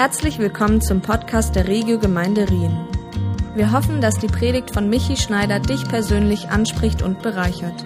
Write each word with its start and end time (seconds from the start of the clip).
Herzlich 0.00 0.38
willkommen 0.38 0.80
zum 0.80 1.02
Podcast 1.02 1.54
der 1.54 1.68
Regio 1.68 1.98
Gemeinde 1.98 2.48
Rien. 2.48 2.74
Wir 3.54 3.70
hoffen, 3.70 4.00
dass 4.00 4.18
die 4.18 4.28
Predigt 4.28 4.72
von 4.72 4.88
Michi 4.88 5.18
Schneider 5.18 5.60
dich 5.60 5.86
persönlich 5.86 6.48
anspricht 6.48 7.02
und 7.02 7.20
bereichert. 7.20 7.84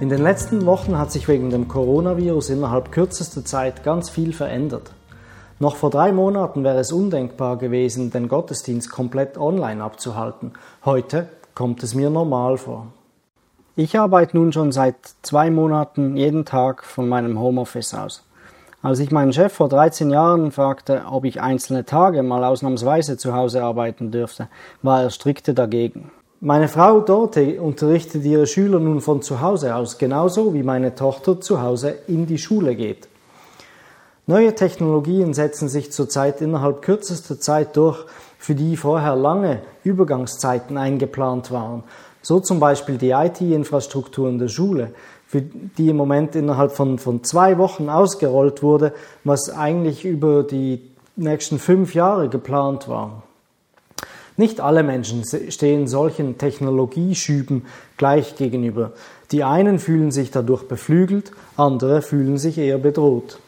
In 0.00 0.08
den 0.08 0.20
letzten 0.20 0.66
Wochen 0.66 0.98
hat 0.98 1.12
sich 1.12 1.28
wegen 1.28 1.50
dem 1.50 1.68
Coronavirus 1.68 2.50
innerhalb 2.50 2.90
kürzester 2.90 3.44
Zeit 3.44 3.84
ganz 3.84 4.10
viel 4.10 4.32
verändert. 4.32 4.90
Noch 5.60 5.76
vor 5.76 5.90
drei 5.90 6.10
Monaten 6.10 6.64
wäre 6.64 6.80
es 6.80 6.90
undenkbar 6.90 7.56
gewesen, 7.56 8.10
den 8.10 8.26
Gottesdienst 8.26 8.90
komplett 8.90 9.38
online 9.38 9.80
abzuhalten. 9.80 10.54
Heute 10.84 11.28
kommt 11.54 11.84
es 11.84 11.94
mir 11.94 12.10
normal 12.10 12.58
vor. 12.58 12.88
Ich 13.76 13.98
arbeite 13.98 14.36
nun 14.36 14.52
schon 14.52 14.70
seit 14.70 14.94
zwei 15.22 15.50
Monaten 15.50 16.16
jeden 16.16 16.44
Tag 16.44 16.84
von 16.84 17.08
meinem 17.08 17.40
Homeoffice 17.40 17.92
aus. 17.94 18.22
Als 18.82 19.00
ich 19.00 19.10
meinen 19.10 19.32
Chef 19.32 19.52
vor 19.52 19.68
13 19.68 20.10
Jahren 20.10 20.52
fragte, 20.52 21.02
ob 21.10 21.24
ich 21.24 21.40
einzelne 21.40 21.84
Tage 21.84 22.22
mal 22.22 22.44
ausnahmsweise 22.44 23.16
zu 23.16 23.34
Hause 23.34 23.64
arbeiten 23.64 24.12
dürfte, 24.12 24.46
war 24.82 25.02
er 25.02 25.10
strikte 25.10 25.54
dagegen. 25.54 26.12
Meine 26.38 26.68
Frau 26.68 27.00
Dorte 27.00 27.60
unterrichtet 27.60 28.24
ihre 28.24 28.46
Schüler 28.46 28.78
nun 28.78 29.00
von 29.00 29.22
zu 29.22 29.40
Hause 29.40 29.74
aus, 29.74 29.98
genauso 29.98 30.54
wie 30.54 30.62
meine 30.62 30.94
Tochter 30.94 31.40
zu 31.40 31.60
Hause 31.60 31.96
in 32.06 32.26
die 32.26 32.38
Schule 32.38 32.76
geht. 32.76 33.08
Neue 34.28 34.54
Technologien 34.54 35.34
setzen 35.34 35.68
sich 35.68 35.90
zurzeit 35.90 36.40
innerhalb 36.40 36.80
kürzester 36.80 37.40
Zeit 37.40 37.76
durch, 37.76 38.06
für 38.38 38.54
die 38.54 38.76
vorher 38.76 39.16
lange 39.16 39.62
Übergangszeiten 39.82 40.78
eingeplant 40.78 41.50
waren 41.50 41.82
so 42.24 42.40
zum 42.40 42.58
Beispiel 42.58 42.96
die 42.96 43.10
IT-Infrastruktur 43.10 44.28
in 44.30 44.38
der 44.38 44.48
Schule, 44.48 44.92
die 45.32 45.90
im 45.90 45.96
Moment 45.96 46.34
innerhalb 46.34 46.72
von, 46.72 46.98
von 46.98 47.22
zwei 47.22 47.58
Wochen 47.58 47.88
ausgerollt 47.88 48.62
wurde, 48.62 48.94
was 49.24 49.50
eigentlich 49.50 50.04
über 50.04 50.42
die 50.42 50.80
nächsten 51.16 51.58
fünf 51.58 51.94
Jahre 51.94 52.28
geplant 52.28 52.88
war. 52.88 53.24
Nicht 54.36 54.60
alle 54.60 54.82
Menschen 54.82 55.22
stehen 55.50 55.86
solchen 55.86 56.38
Technologieschüben 56.38 57.66
gleich 57.96 58.36
gegenüber. 58.36 58.92
Die 59.30 59.44
einen 59.44 59.78
fühlen 59.78 60.10
sich 60.10 60.30
dadurch 60.30 60.66
beflügelt, 60.66 61.30
andere 61.56 62.02
fühlen 62.02 62.38
sich 62.38 62.58
eher 62.58 62.78
bedroht. 62.78 63.38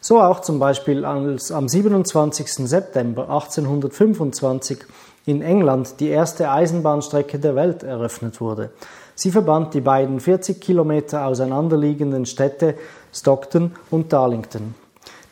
So 0.00 0.20
auch 0.20 0.40
zum 0.40 0.58
Beispiel 0.60 1.04
als 1.04 1.50
am 1.50 1.68
27. 1.68 2.68
September 2.68 3.22
1825 3.22 4.78
in 5.28 5.42
England 5.42 6.00
die 6.00 6.08
erste 6.08 6.50
Eisenbahnstrecke 6.50 7.38
der 7.38 7.54
Welt 7.54 7.82
eröffnet 7.82 8.40
wurde. 8.40 8.70
Sie 9.14 9.30
verband 9.30 9.74
die 9.74 9.82
beiden 9.82 10.20
40 10.20 10.58
Kilometer 10.58 11.26
auseinanderliegenden 11.26 12.24
Städte 12.24 12.76
Stockton 13.12 13.72
und 13.90 14.10
Darlington. 14.10 14.74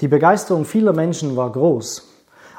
Die 0.03 0.09
Begeisterung 0.09 0.67
vieler 0.67 0.93
Menschen 0.93 1.35
war 1.35 1.51
groß. 1.51 2.13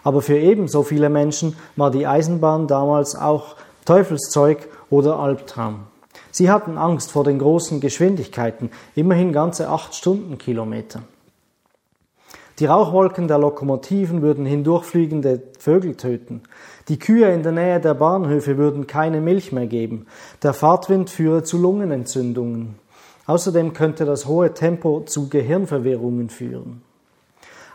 Aber 0.04 0.24
für 0.24 0.38
ebenso 0.38 0.82
viele 0.82 1.10
Menschen 1.10 1.56
war 1.76 1.92
die 1.92 2.08
Eisenbahn 2.08 2.66
damals 2.66 3.16
auch 3.16 3.56
Teufelszeug 3.86 4.68
oder 4.90 5.20
Albtraum. 5.20 5.82
Sie 6.32 6.50
hatten 6.50 6.80
Angst 6.80 7.12
vor 7.12 7.24
den 7.24 7.38
großen 7.38 7.82
Geschwindigkeiten, 7.82 8.72
immerhin 8.96 9.32
ganze 9.32 9.70
acht 9.70 9.94
Stundenkilometer. 9.94 11.02
Die 12.60 12.66
Rauchwolken 12.66 13.28
der 13.28 13.38
Lokomotiven 13.38 14.24
würden 14.24 14.44
hindurchfliegende 14.44 15.44
Vögel 15.60 15.96
töten. 15.96 16.42
Die 16.88 16.98
Kühe 16.98 17.32
in 17.32 17.44
der 17.44 17.52
Nähe 17.52 17.80
der 17.80 17.94
Bahnhöfe 17.94 18.58
würden 18.58 18.88
keine 18.88 19.22
Milch 19.22 19.52
mehr 19.52 19.68
geben. 19.68 20.08
Der 20.42 20.54
Fahrtwind 20.54 21.12
führe 21.12 21.44
zu 21.44 21.60
Lungenentzündungen. 21.60 22.80
Außerdem 23.28 23.74
könnte 23.74 24.06
das 24.06 24.26
hohe 24.26 24.56
Tempo 24.56 25.02
zu 25.02 25.30
Gehirnverwirrungen 25.30 26.30
führen. 26.30 26.82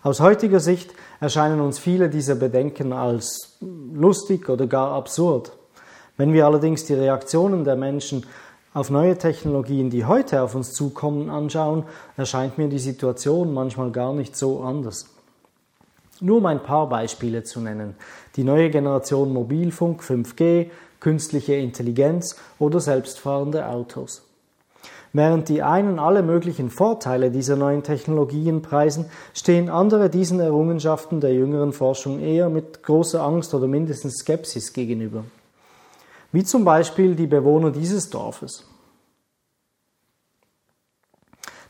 Aus 0.03 0.19
heutiger 0.19 0.59
Sicht 0.59 0.93
erscheinen 1.21 1.61
uns 1.61 1.79
viele 1.79 2.09
dieser 2.09 2.35
Bedenken 2.35 2.93
als 2.93 3.59
lustig 3.61 4.49
oder 4.49 4.67
gar 4.67 4.95
absurd. 4.95 5.53
Wenn 6.17 6.33
wir 6.33 6.45
allerdings 6.45 6.85
die 6.87 6.95
Reaktionen 6.95 7.65
der 7.65 7.77
Menschen 7.77 8.27
auf 8.75 8.89
neue 8.89 9.19
Technologien, 9.19 9.91
die 9.91 10.07
heute 10.07 10.43
auf 10.43 10.55
uns 10.55 10.73
zukommen, 10.73 11.29
anschauen, 11.29 11.85
erscheint 12.17 12.57
mir 12.57 12.69
die 12.69 12.79
Situation 12.79 13.53
manchmal 13.53 13.91
gar 13.91 14.15
nicht 14.15 14.37
so 14.37 14.63
anders. 14.63 15.11
Nur 16.21 16.39
um 16.39 16.47
ein 16.47 16.63
paar 16.63 16.89
Beispiele 16.89 17.43
zu 17.43 17.61
nennen. 17.61 17.97
Die 18.37 18.45
neue 18.45 18.71
Generation 18.71 19.33
Mobilfunk, 19.33 20.03
5G, 20.03 20.71
künstliche 21.01 21.55
Intelligenz 21.55 22.37
oder 22.59 22.81
selbstfahrende 22.81 23.67
Autos. 23.67 24.23
Während 25.13 25.51
die 25.51 25.63
einen 25.63 25.99
alle 25.99 26.23
möglichen 26.23 26.71
Vorteile 26.71 27.31
dieser 27.31 27.57
neuen 27.57 27.83
Technologien 27.83 28.63
preisen, 28.63 29.07
stehen 29.35 29.69
andere 29.69 30.09
diesen 30.09 30.41
Errungenschaften 30.41 31.21
der 31.21 31.35
jüngeren 31.35 31.75
Forschung 31.75 32.21
eher 32.21 32.49
mit 32.49 32.83
großer 32.83 33.23
Angst 33.23 33.53
oder 33.53 33.67
mindestens 33.67 34.21
Skepsis 34.21 34.73
gegenüber 34.73 35.25
wie 36.33 36.45
zum 36.45 36.65
Beispiel 36.65 37.15
die 37.15 37.27
Bewohner 37.27 37.71
dieses 37.71 38.11
Dorfes. 38.11 38.65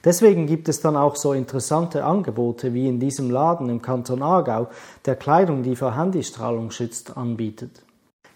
Deswegen 0.05 0.47
gibt 0.47 0.69
es 0.69 0.81
dann 0.81 0.97
auch 0.97 1.15
so 1.15 1.33
interessante 1.33 2.05
Angebote 2.05 2.75
wie 2.75 2.89
in 2.89 2.99
diesem 2.99 3.31
Laden 3.31 3.69
im 3.69 3.83
Kanton 3.83 4.23
Aargau, 4.23 4.69
der 5.07 5.15
Kleidung, 5.15 5.63
die 5.63 5.77
vor 5.77 5.97
Handystrahlung 5.97 6.71
schützt, 6.73 7.17
anbietet. 7.17 7.83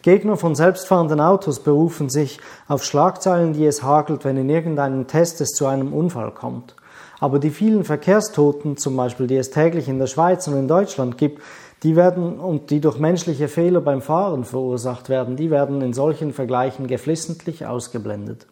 Gegner 0.02 0.36
von 0.36 0.54
selbstfahrenden 0.54 1.20
Autos 1.20 1.58
berufen 1.58 2.08
sich 2.08 2.38
auf 2.68 2.84
Schlagzeilen, 2.84 3.54
die 3.54 3.66
es 3.66 3.82
hagelt, 3.82 4.24
wenn 4.24 4.36
in 4.36 4.48
irgendeinem 4.48 5.08
Test 5.08 5.40
es 5.40 5.50
zu 5.50 5.66
einem 5.66 5.92
Unfall 5.92 6.30
kommt. 6.30 6.76
Aber 7.18 7.40
die 7.40 7.50
vielen 7.50 7.82
Verkehrstoten, 7.82 8.76
zum 8.76 8.96
Beispiel, 8.96 9.26
die 9.26 9.36
es 9.36 9.50
täglich 9.50 9.88
in 9.88 9.98
der 9.98 10.06
Schweiz 10.06 10.46
und 10.46 10.54
in 10.54 10.68
Deutschland 10.68 11.18
gibt, 11.18 11.42
die 11.86 11.94
werden 11.94 12.40
und 12.40 12.70
die 12.70 12.80
durch 12.80 12.98
menschliche 12.98 13.46
Fehler 13.46 13.80
beim 13.80 14.02
Fahren 14.02 14.44
verursacht 14.44 15.08
werden, 15.08 15.36
die 15.36 15.52
werden 15.52 15.82
in 15.82 15.92
solchen 15.92 16.32
Vergleichen 16.32 16.88
geflissentlich 16.88 17.64
ausgeblendet. 17.64 18.48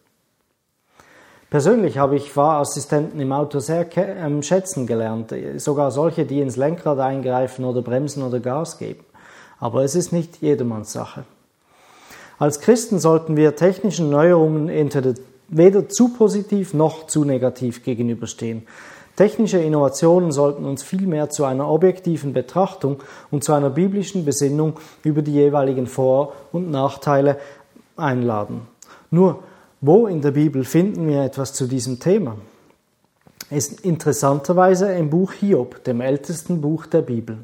Persönlich 1.51 1.99
habe 1.99 2.15
ich 2.15 2.31
Fahrassistenten 2.31 3.19
im 3.19 3.33
Auto 3.33 3.59
sehr 3.59 3.89
ähm, 3.97 4.45
schätzen 4.45 4.87
gelernt, 4.87 5.35
sogar 5.57 5.91
solche, 5.91 6.25
die 6.27 6.41
ins 6.41 6.55
Lenkrad 6.55 7.01
eingreifen 7.01 7.65
oder 7.65 7.83
bremsen 7.83 8.23
oder 8.23 8.39
Gas 8.39 8.79
geben. 8.79 9.05
Aber 9.59 9.83
es 9.83 9.97
ist 9.97 10.13
nicht 10.13 10.41
jedermanns 10.41 10.93
Sache. 10.93 11.25
Als 12.39 12.61
Christen 12.61 13.01
sollten 13.01 13.37
wir 13.37 13.57
technischen 13.57 14.11
Neuerungen 14.11 14.69
entweder 14.69 15.15
weder 15.49 15.89
zu 15.89 16.11
positiv 16.11 16.73
noch 16.73 17.09
zu 17.09 17.25
negativ 17.25 17.83
gegenüberstehen. 17.83 18.65
Technische 19.17 19.59
Innovationen 19.59 20.33
sollten 20.33 20.65
uns 20.65 20.83
vielmehr 20.83 21.31
zu 21.31 21.45
einer 21.45 21.69
objektiven 21.69 22.33
Betrachtung 22.33 23.03
und 23.31 23.45
zu 23.45 23.53
einer 23.53 23.71
biblischen 23.71 24.25
Besinnung 24.25 24.75
über 25.05 25.23
die 25.23 25.33
jeweiligen 25.33 25.87
Vor- 25.87 26.33
und 26.51 26.71
Nachteile 26.71 27.39
einladen. 27.97 28.63
Nur, 29.11 29.45
wo 29.81 30.09
in 30.09 30.21
der 30.21 30.33
Bibel 30.33 30.65
finden 30.65 31.07
wir 31.07 31.23
etwas 31.23 31.53
zu 31.53 31.69
diesem 31.69 32.01
Thema? 32.01 32.37
Es 33.51 33.69
ist 33.69 33.81
interessanterweise 33.83 34.93
im 34.95 35.11
Buch 35.11 35.33
Hiob, 35.33 35.85
dem 35.85 36.01
ältesten 36.01 36.61
Buch 36.61 36.87
der 36.87 37.03
Bibel. 37.03 37.39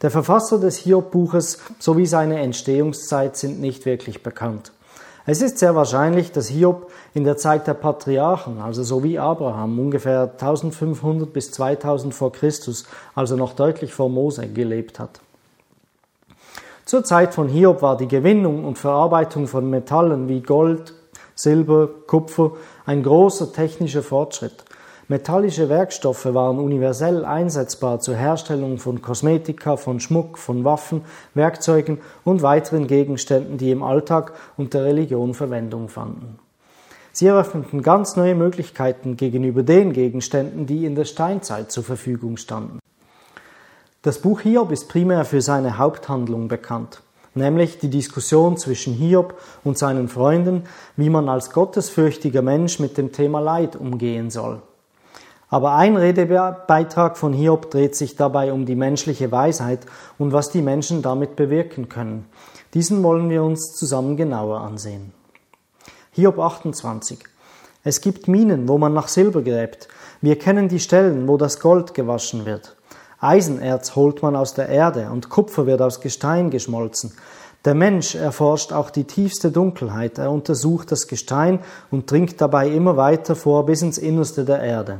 Der 0.00 0.10
Verfasser 0.10 0.58
des 0.58 0.78
Hiob-Buches 0.78 1.58
sowie 1.78 2.06
seine 2.06 2.40
Entstehungszeit 2.40 3.36
sind 3.36 3.60
nicht 3.60 3.84
wirklich 3.84 4.22
bekannt. 4.22 4.72
Es 5.28 5.42
ist 5.42 5.58
sehr 5.58 5.74
wahrscheinlich, 5.74 6.30
dass 6.30 6.46
Hiob 6.46 6.92
in 7.12 7.24
der 7.24 7.36
Zeit 7.36 7.66
der 7.66 7.74
Patriarchen, 7.74 8.60
also 8.60 8.84
so 8.84 9.02
wie 9.02 9.18
Abraham, 9.18 9.76
ungefähr 9.76 10.30
1500 10.30 11.32
bis 11.32 11.50
2000 11.50 12.14
vor 12.14 12.30
Christus, 12.30 12.86
also 13.16 13.34
noch 13.34 13.54
deutlich 13.54 13.92
vor 13.92 14.08
Mose, 14.08 14.46
gelebt 14.46 15.00
hat. 15.00 15.20
Zur 16.84 17.02
Zeit 17.02 17.34
von 17.34 17.48
Hiob 17.48 17.82
war 17.82 17.96
die 17.96 18.06
Gewinnung 18.06 18.64
und 18.64 18.78
Verarbeitung 18.78 19.48
von 19.48 19.68
Metallen 19.68 20.28
wie 20.28 20.42
Gold, 20.42 20.94
Silber, 21.34 21.88
Kupfer 22.06 22.52
ein 22.86 23.02
großer 23.02 23.52
technischer 23.52 24.04
Fortschritt. 24.04 24.64
Metallische 25.08 25.68
Werkstoffe 25.68 26.34
waren 26.34 26.58
universell 26.58 27.24
einsetzbar 27.24 28.00
zur 28.00 28.16
Herstellung 28.16 28.78
von 28.78 29.02
Kosmetika, 29.02 29.76
von 29.76 30.00
Schmuck, 30.00 30.36
von 30.36 30.64
Waffen, 30.64 31.02
Werkzeugen 31.34 31.98
und 32.24 32.42
weiteren 32.42 32.88
Gegenständen, 32.88 33.56
die 33.56 33.70
im 33.70 33.84
Alltag 33.84 34.32
und 34.56 34.74
der 34.74 34.84
Religion 34.84 35.34
Verwendung 35.34 35.88
fanden. 35.88 36.40
Sie 37.12 37.28
eröffneten 37.28 37.82
ganz 37.82 38.16
neue 38.16 38.34
Möglichkeiten 38.34 39.16
gegenüber 39.16 39.62
den 39.62 39.92
Gegenständen, 39.92 40.66
die 40.66 40.84
in 40.84 40.96
der 40.96 41.04
Steinzeit 41.04 41.70
zur 41.70 41.84
Verfügung 41.84 42.36
standen. 42.36 42.80
Das 44.02 44.18
Buch 44.18 44.40
Hiob 44.40 44.72
ist 44.72 44.88
primär 44.88 45.24
für 45.24 45.40
seine 45.40 45.78
Haupthandlung 45.78 46.48
bekannt, 46.48 47.00
nämlich 47.34 47.78
die 47.78 47.90
Diskussion 47.90 48.56
zwischen 48.56 48.92
Hiob 48.92 49.40
und 49.62 49.78
seinen 49.78 50.08
Freunden, 50.08 50.64
wie 50.96 51.10
man 51.10 51.28
als 51.28 51.52
gottesfürchtiger 51.52 52.42
Mensch 52.42 52.80
mit 52.80 52.98
dem 52.98 53.12
Thema 53.12 53.38
Leid 53.38 53.76
umgehen 53.76 54.30
soll. 54.30 54.62
Aber 55.48 55.74
ein 55.74 55.96
Redebeitrag 55.96 57.16
von 57.16 57.32
Hiob 57.32 57.70
dreht 57.70 57.94
sich 57.94 58.16
dabei 58.16 58.52
um 58.52 58.66
die 58.66 58.74
menschliche 58.74 59.30
Weisheit 59.30 59.80
und 60.18 60.32
was 60.32 60.50
die 60.50 60.62
Menschen 60.62 61.02
damit 61.02 61.36
bewirken 61.36 61.88
können. 61.88 62.26
Diesen 62.74 63.02
wollen 63.02 63.30
wir 63.30 63.44
uns 63.44 63.74
zusammen 63.74 64.16
genauer 64.16 64.60
ansehen. 64.60 65.12
Hiob 66.12 66.38
28. 66.38 67.20
Es 67.84 68.00
gibt 68.00 68.26
Minen, 68.26 68.68
wo 68.68 68.78
man 68.78 68.92
nach 68.94 69.06
Silber 69.06 69.42
gräbt. 69.42 69.86
Wir 70.20 70.36
kennen 70.36 70.68
die 70.68 70.80
Stellen, 70.80 71.28
wo 71.28 71.36
das 71.36 71.60
Gold 71.60 71.94
gewaschen 71.94 72.44
wird. 72.44 72.76
Eisenerz 73.20 73.94
holt 73.94 74.22
man 74.22 74.34
aus 74.34 74.54
der 74.54 74.68
Erde 74.68 75.10
und 75.10 75.28
Kupfer 75.28 75.66
wird 75.66 75.80
aus 75.80 76.00
Gestein 76.00 76.50
geschmolzen. 76.50 77.12
Der 77.64 77.74
Mensch 77.74 78.14
erforscht 78.14 78.72
auch 78.72 78.90
die 78.90 79.04
tiefste 79.04 79.50
Dunkelheit, 79.50 80.18
er 80.18 80.30
untersucht 80.30 80.92
das 80.92 81.08
Gestein 81.08 81.60
und 81.90 82.10
dringt 82.10 82.40
dabei 82.40 82.68
immer 82.68 82.96
weiter 82.96 83.36
vor 83.36 83.64
bis 83.66 83.82
ins 83.82 83.98
Innerste 83.98 84.44
der 84.44 84.60
Erde. 84.60 84.98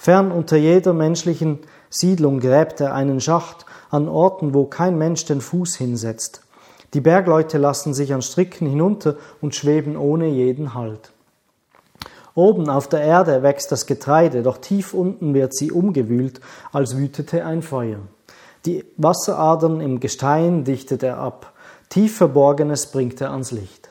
Fern 0.00 0.32
unter 0.32 0.56
jeder 0.56 0.94
menschlichen 0.94 1.58
Siedlung 1.90 2.40
gräbt 2.40 2.80
er 2.80 2.94
einen 2.94 3.20
Schacht 3.20 3.66
an 3.90 4.08
Orten, 4.08 4.54
wo 4.54 4.64
kein 4.64 4.96
Mensch 4.96 5.26
den 5.26 5.42
Fuß 5.42 5.76
hinsetzt. 5.76 6.40
Die 6.94 7.02
Bergleute 7.02 7.58
lassen 7.58 7.92
sich 7.92 8.14
an 8.14 8.22
Stricken 8.22 8.66
hinunter 8.66 9.16
und 9.42 9.54
schweben 9.54 9.98
ohne 9.98 10.26
jeden 10.28 10.72
Halt. 10.72 11.12
Oben 12.34 12.70
auf 12.70 12.88
der 12.88 13.02
Erde 13.02 13.42
wächst 13.42 13.72
das 13.72 13.84
Getreide, 13.84 14.42
doch 14.42 14.56
tief 14.56 14.94
unten 14.94 15.34
wird 15.34 15.54
sie 15.54 15.70
umgewühlt, 15.70 16.40
als 16.72 16.96
wütete 16.96 17.44
ein 17.44 17.60
Feuer. 17.60 17.98
Die 18.64 18.86
Wasseradern 18.96 19.82
im 19.82 20.00
Gestein 20.00 20.64
dichtet 20.64 21.02
er 21.02 21.18
ab, 21.18 21.52
tief 21.90 22.16
Verborgenes 22.16 22.86
bringt 22.86 23.20
er 23.20 23.32
ans 23.32 23.50
Licht. 23.50 23.90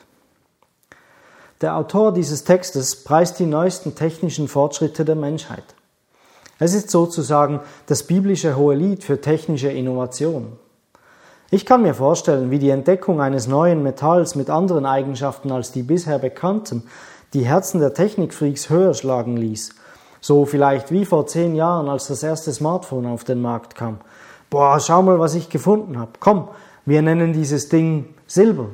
Der 1.60 1.76
Autor 1.76 2.12
dieses 2.12 2.42
Textes 2.42 3.04
preist 3.04 3.38
die 3.38 3.46
neuesten 3.46 3.94
technischen 3.94 4.48
Fortschritte 4.48 5.04
der 5.04 5.14
Menschheit. 5.14 5.76
Es 6.60 6.74
ist 6.74 6.90
sozusagen 6.90 7.60
das 7.86 8.04
biblische 8.04 8.56
Hohelied 8.56 9.02
für 9.02 9.20
technische 9.20 9.68
Innovation. 9.68 10.52
Ich 11.50 11.66
kann 11.66 11.82
mir 11.82 11.94
vorstellen, 11.94 12.52
wie 12.52 12.60
die 12.60 12.70
Entdeckung 12.70 13.20
eines 13.20 13.48
neuen 13.48 13.82
Metalls 13.82 14.36
mit 14.36 14.50
anderen 14.50 14.86
Eigenschaften 14.86 15.50
als 15.50 15.72
die 15.72 15.82
bisher 15.82 16.20
bekannten 16.20 16.84
die 17.32 17.46
Herzen 17.46 17.80
der 17.80 17.94
Technikfreaks 17.94 18.70
höher 18.70 18.94
schlagen 18.94 19.36
ließ. 19.36 19.70
So 20.20 20.44
vielleicht 20.44 20.92
wie 20.92 21.04
vor 21.04 21.26
zehn 21.26 21.54
Jahren, 21.54 21.88
als 21.88 22.08
das 22.08 22.22
erste 22.22 22.52
Smartphone 22.52 23.06
auf 23.06 23.24
den 23.24 23.40
Markt 23.40 23.74
kam. 23.74 23.98
Boah, 24.50 24.78
schau 24.80 25.02
mal, 25.02 25.18
was 25.18 25.34
ich 25.34 25.48
gefunden 25.48 25.98
habe. 25.98 26.12
Komm, 26.20 26.48
wir 26.84 27.02
nennen 27.02 27.32
dieses 27.32 27.68
Ding 27.68 28.14
Silber. 28.26 28.66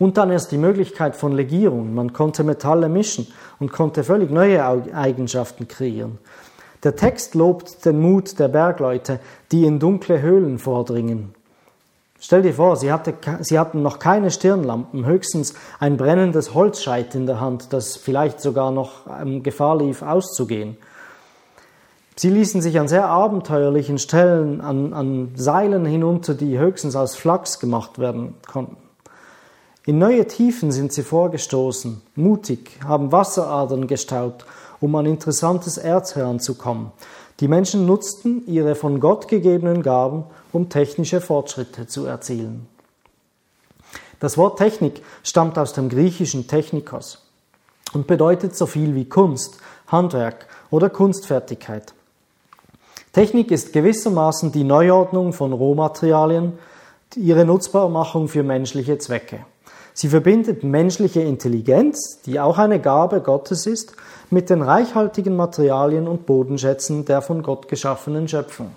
Und 0.00 0.16
dann 0.16 0.30
erst 0.30 0.50
die 0.50 0.56
Möglichkeit 0.56 1.14
von 1.14 1.32
Legierung. 1.32 1.94
Man 1.94 2.14
konnte 2.14 2.42
Metalle 2.42 2.88
mischen 2.88 3.26
und 3.60 3.70
konnte 3.70 4.02
völlig 4.02 4.30
neue 4.30 4.64
Eigenschaften 4.94 5.68
kreieren. 5.68 6.18
Der 6.82 6.96
Text 6.96 7.34
lobt 7.34 7.84
den 7.84 8.00
Mut 8.00 8.38
der 8.38 8.48
Bergleute, 8.48 9.20
die 9.52 9.66
in 9.66 9.78
dunkle 9.78 10.22
Höhlen 10.22 10.58
vordringen. 10.58 11.34
Stell 12.18 12.40
dir 12.40 12.54
vor, 12.54 12.76
sie, 12.76 12.90
hatte, 12.90 13.12
sie 13.40 13.58
hatten 13.58 13.82
noch 13.82 13.98
keine 13.98 14.30
Stirnlampen, 14.30 15.04
höchstens 15.04 15.52
ein 15.78 15.98
brennendes 15.98 16.54
Holzscheit 16.54 17.14
in 17.14 17.26
der 17.26 17.40
Hand, 17.40 17.74
das 17.74 17.98
vielleicht 17.98 18.40
sogar 18.40 18.70
noch 18.70 19.06
ähm, 19.20 19.42
Gefahr 19.42 19.76
lief, 19.76 20.00
auszugehen. 20.00 20.78
Sie 22.16 22.30
ließen 22.30 22.62
sich 22.62 22.80
an 22.80 22.88
sehr 22.88 23.06
abenteuerlichen 23.06 23.98
Stellen 23.98 24.62
an, 24.62 24.94
an 24.94 25.32
Seilen 25.34 25.84
hinunter, 25.84 26.32
die 26.32 26.58
höchstens 26.58 26.96
aus 26.96 27.16
Flachs 27.16 27.60
gemacht 27.60 27.98
werden 27.98 28.34
konnten. 28.50 28.89
In 29.86 29.98
neue 29.98 30.26
Tiefen 30.26 30.72
sind 30.72 30.92
sie 30.92 31.02
vorgestoßen, 31.02 32.02
mutig, 32.14 32.78
haben 32.84 33.12
Wasseradern 33.12 33.86
gestaut, 33.86 34.44
um 34.78 34.94
an 34.94 35.06
interessantes 35.06 35.78
Erz 35.78 36.16
heranzukommen. 36.16 36.92
Die 37.40 37.48
Menschen 37.48 37.86
nutzten 37.86 38.46
ihre 38.46 38.74
von 38.74 39.00
Gott 39.00 39.26
gegebenen 39.26 39.82
Gaben, 39.82 40.24
um 40.52 40.68
technische 40.68 41.22
Fortschritte 41.22 41.86
zu 41.86 42.04
erzielen. 42.04 42.66
Das 44.20 44.36
Wort 44.36 44.58
Technik 44.58 45.02
stammt 45.22 45.56
aus 45.58 45.72
dem 45.72 45.88
griechischen 45.88 46.46
Technikos 46.46 47.26
und 47.94 48.06
bedeutet 48.06 48.54
so 48.54 48.66
viel 48.66 48.94
wie 48.94 49.06
Kunst, 49.06 49.56
Handwerk 49.88 50.46
oder 50.70 50.90
Kunstfertigkeit. 50.90 51.94
Technik 53.14 53.50
ist 53.50 53.72
gewissermaßen 53.72 54.52
die 54.52 54.62
Neuordnung 54.62 55.32
von 55.32 55.54
Rohmaterialien, 55.54 56.58
ihre 57.16 57.46
Nutzbarmachung 57.46 58.28
für 58.28 58.42
menschliche 58.42 58.98
Zwecke. 58.98 59.46
Sie 60.00 60.08
verbindet 60.08 60.64
menschliche 60.64 61.20
Intelligenz, 61.20 62.22
die 62.24 62.40
auch 62.40 62.56
eine 62.56 62.80
Gabe 62.80 63.20
Gottes 63.20 63.66
ist, 63.66 63.92
mit 64.30 64.48
den 64.48 64.62
reichhaltigen 64.62 65.36
Materialien 65.36 66.08
und 66.08 66.24
Bodenschätzen 66.24 67.04
der 67.04 67.20
von 67.20 67.42
Gott 67.42 67.68
geschaffenen 67.68 68.26
Schöpfung. 68.26 68.70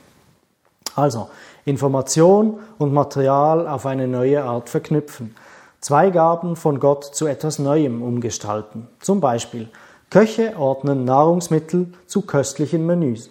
Also 0.97 1.29
Information 1.63 2.59
und 2.77 2.91
Material 2.91 3.69
auf 3.69 3.85
eine 3.85 4.05
neue 4.05 4.43
Art 4.43 4.69
verknüpfen. 4.69 5.33
Zwei 5.79 6.09
Gaben 6.09 6.57
von 6.57 6.81
Gott 6.81 7.15
zu 7.15 7.25
etwas 7.25 7.57
Neuem 7.57 8.01
umgestalten. 8.01 8.89
Zum 8.99 9.21
Beispiel 9.21 9.69
Köche 10.09 10.57
ordnen 10.57 11.05
Nahrungsmittel 11.05 11.93
zu 12.05 12.23
köstlichen 12.23 12.85
Menüs. 12.85 13.29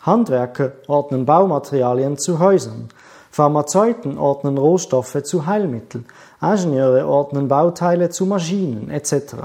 Handwerker 0.00 0.72
ordnen 0.88 1.24
Baumaterialien 1.24 2.18
zu 2.18 2.40
Häusern. 2.40 2.88
Pharmazeuten 3.32 4.18
ordnen 4.18 4.58
Rohstoffe 4.58 5.22
zu 5.22 5.46
Heilmitteln. 5.46 6.04
Ingenieure 6.42 7.06
ordnen 7.06 7.48
Bauteile 7.48 8.10
zu 8.10 8.26
Maschinen 8.26 8.90
etc. 8.90 9.36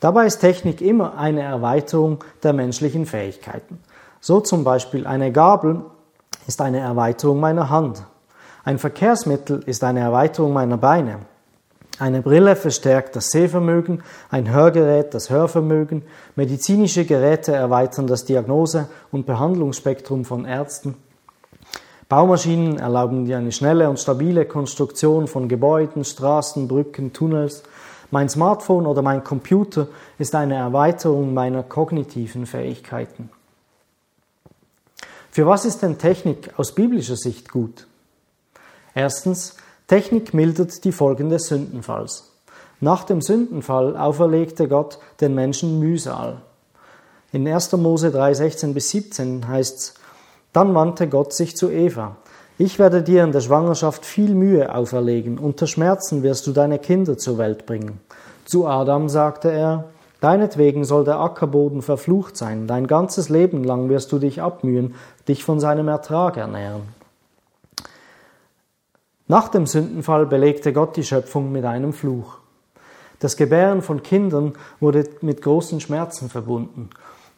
Dabei 0.00 0.24
ist 0.24 0.38
Technik 0.38 0.80
immer 0.80 1.18
eine 1.18 1.42
Erweiterung 1.42 2.24
der 2.42 2.54
menschlichen 2.54 3.04
Fähigkeiten. 3.04 3.80
So 4.20 4.40
zum 4.40 4.64
Beispiel 4.64 5.06
eine 5.06 5.30
Gabel 5.30 5.82
ist 6.46 6.62
eine 6.62 6.80
Erweiterung 6.80 7.38
meiner 7.38 7.68
Hand. 7.68 8.02
Ein 8.64 8.78
Verkehrsmittel 8.78 9.62
ist 9.66 9.84
eine 9.84 10.00
Erweiterung 10.00 10.54
meiner 10.54 10.78
Beine. 10.78 11.18
Eine 11.98 12.22
Brille 12.22 12.56
verstärkt 12.56 13.14
das 13.14 13.28
Sehvermögen, 13.28 14.02
ein 14.30 14.50
Hörgerät 14.50 15.12
das 15.12 15.28
Hörvermögen, 15.28 16.02
medizinische 16.34 17.04
Geräte 17.04 17.52
erweitern 17.52 18.06
das 18.06 18.24
Diagnose- 18.24 18.88
und 19.12 19.26
Behandlungsspektrum 19.26 20.24
von 20.24 20.46
Ärzten. 20.46 20.94
Baumaschinen 22.08 22.78
erlauben 22.78 23.24
dir 23.24 23.38
eine 23.38 23.50
schnelle 23.50 23.90
und 23.90 23.98
stabile 23.98 24.46
Konstruktion 24.46 25.26
von 25.26 25.48
Gebäuden, 25.48 26.04
Straßen, 26.04 26.68
Brücken, 26.68 27.12
Tunnels, 27.12 27.64
mein 28.12 28.28
Smartphone 28.28 28.86
oder 28.86 29.02
mein 29.02 29.24
Computer 29.24 29.88
ist 30.18 30.34
eine 30.36 30.54
Erweiterung 30.54 31.34
meiner 31.34 31.64
kognitiven 31.64 32.46
Fähigkeiten. 32.46 33.30
Für 35.32 35.46
was 35.46 35.64
ist 35.64 35.82
denn 35.82 35.98
Technik 35.98 36.50
aus 36.56 36.74
biblischer 36.74 37.16
Sicht 37.16 37.50
gut? 37.50 37.88
Erstens, 38.94 39.56
Technik 39.88 40.32
mildert 40.32 40.84
die 40.84 40.92
Folgen 40.92 41.28
des 41.28 41.48
Sündenfalls. 41.48 42.32
Nach 42.80 43.04
dem 43.04 43.20
Sündenfall 43.20 43.96
auferlegte 43.96 44.68
Gott 44.68 44.98
den 45.20 45.34
Menschen 45.34 45.80
Mühsal. 45.80 46.42
In 47.32 47.46
1. 47.46 47.72
Mose 47.72 48.12
3, 48.12 48.34
16 48.34 48.74
bis 48.74 48.90
17 48.90 49.48
heißt 49.48 49.78
es, 49.78 49.94
dann 50.56 50.74
wandte 50.74 51.06
Gott 51.06 51.34
sich 51.34 51.54
zu 51.54 51.70
Eva. 51.70 52.16
Ich 52.56 52.78
werde 52.78 53.02
dir 53.02 53.24
in 53.24 53.32
der 53.32 53.42
Schwangerschaft 53.42 54.06
viel 54.06 54.34
Mühe 54.34 54.74
auferlegen, 54.74 55.38
unter 55.38 55.66
Schmerzen 55.66 56.22
wirst 56.22 56.46
du 56.46 56.52
deine 56.52 56.78
Kinder 56.78 57.18
zur 57.18 57.36
Welt 57.36 57.66
bringen. 57.66 58.00
Zu 58.46 58.66
Adam 58.66 59.10
sagte 59.10 59.50
er, 59.50 59.84
Deinetwegen 60.22 60.84
soll 60.84 61.04
der 61.04 61.20
Ackerboden 61.20 61.82
verflucht 61.82 62.38
sein, 62.38 62.66
dein 62.66 62.86
ganzes 62.86 63.28
Leben 63.28 63.64
lang 63.64 63.90
wirst 63.90 64.10
du 64.12 64.18
dich 64.18 64.40
abmühen, 64.40 64.94
dich 65.28 65.44
von 65.44 65.60
seinem 65.60 65.88
Ertrag 65.88 66.38
ernähren. 66.38 66.88
Nach 69.28 69.48
dem 69.48 69.66
Sündenfall 69.66 70.24
belegte 70.24 70.72
Gott 70.72 70.96
die 70.96 71.04
Schöpfung 71.04 71.52
mit 71.52 71.66
einem 71.66 71.92
Fluch. 71.92 72.38
Das 73.20 73.36
Gebären 73.36 73.82
von 73.82 74.02
Kindern 74.02 74.54
wurde 74.80 75.04
mit 75.20 75.42
großen 75.42 75.80
Schmerzen 75.80 76.30
verbunden 76.30 76.88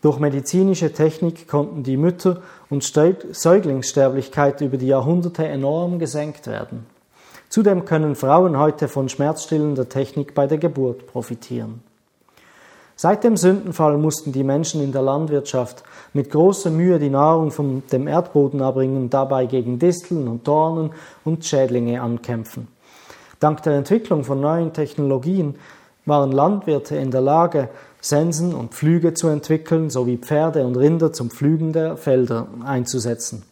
durch 0.00 0.18
medizinische 0.18 0.92
Technik 0.92 1.48
konnten 1.48 1.82
die 1.82 1.96
Mütter- 1.96 2.42
und 2.70 2.84
Säuglingssterblichkeit 2.84 4.60
über 4.60 4.76
die 4.76 4.86
Jahrhunderte 4.86 5.46
enorm 5.46 5.98
gesenkt 5.98 6.46
werden. 6.46 6.86
Zudem 7.48 7.84
können 7.84 8.14
Frauen 8.14 8.58
heute 8.58 8.88
von 8.88 9.08
schmerzstillender 9.08 9.88
Technik 9.88 10.34
bei 10.34 10.46
der 10.46 10.58
Geburt 10.58 11.06
profitieren. 11.06 11.82
Seit 12.94 13.22
dem 13.22 13.36
Sündenfall 13.36 13.96
mussten 13.96 14.32
die 14.32 14.42
Menschen 14.42 14.82
in 14.82 14.90
der 14.90 15.02
Landwirtschaft 15.02 15.84
mit 16.12 16.30
großer 16.30 16.70
Mühe 16.70 16.98
die 16.98 17.10
Nahrung 17.10 17.52
von 17.52 17.84
dem 17.92 18.08
Erdboden 18.08 18.60
abbringen 18.60 18.96
und 18.96 19.14
dabei 19.14 19.46
gegen 19.46 19.78
Disteln 19.78 20.26
und 20.26 20.46
Dornen 20.46 20.90
und 21.24 21.44
Schädlinge 21.44 22.02
ankämpfen. 22.02 22.66
Dank 23.38 23.62
der 23.62 23.74
Entwicklung 23.74 24.24
von 24.24 24.40
neuen 24.40 24.72
Technologien 24.72 25.54
waren 26.06 26.32
Landwirte 26.32 26.96
in 26.96 27.12
der 27.12 27.20
Lage, 27.20 27.68
Sensen 28.00 28.54
und 28.54 28.74
Pflüge 28.74 29.14
zu 29.14 29.28
entwickeln, 29.28 29.90
sowie 29.90 30.16
Pferde 30.16 30.66
und 30.66 30.76
Rinder 30.76 31.12
zum 31.12 31.30
Pflügen 31.30 31.72
der 31.72 31.96
Felder 31.96 32.46
einzusetzen. 32.64 33.42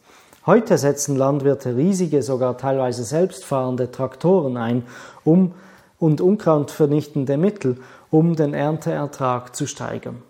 Heute 0.46 0.78
setzen 0.78 1.16
Landwirte 1.16 1.76
riesige, 1.76 2.22
sogar 2.22 2.56
teilweise 2.56 3.02
selbstfahrende 3.02 3.90
Traktoren 3.90 4.56
ein, 4.56 4.84
um 5.24 5.52
und 5.98 6.20
unkrautvernichtende 6.20 7.36
Mittel, 7.36 7.78
um 8.10 8.36
den 8.36 8.54
Ernteertrag 8.54 9.56
zu 9.56 9.66
steigern. 9.66 10.22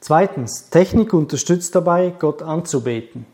Zweitens, 0.00 0.70
Technik 0.70 1.12
unterstützt 1.12 1.74
dabei, 1.74 2.12
Gott 2.18 2.42
anzubeten. 2.42 3.26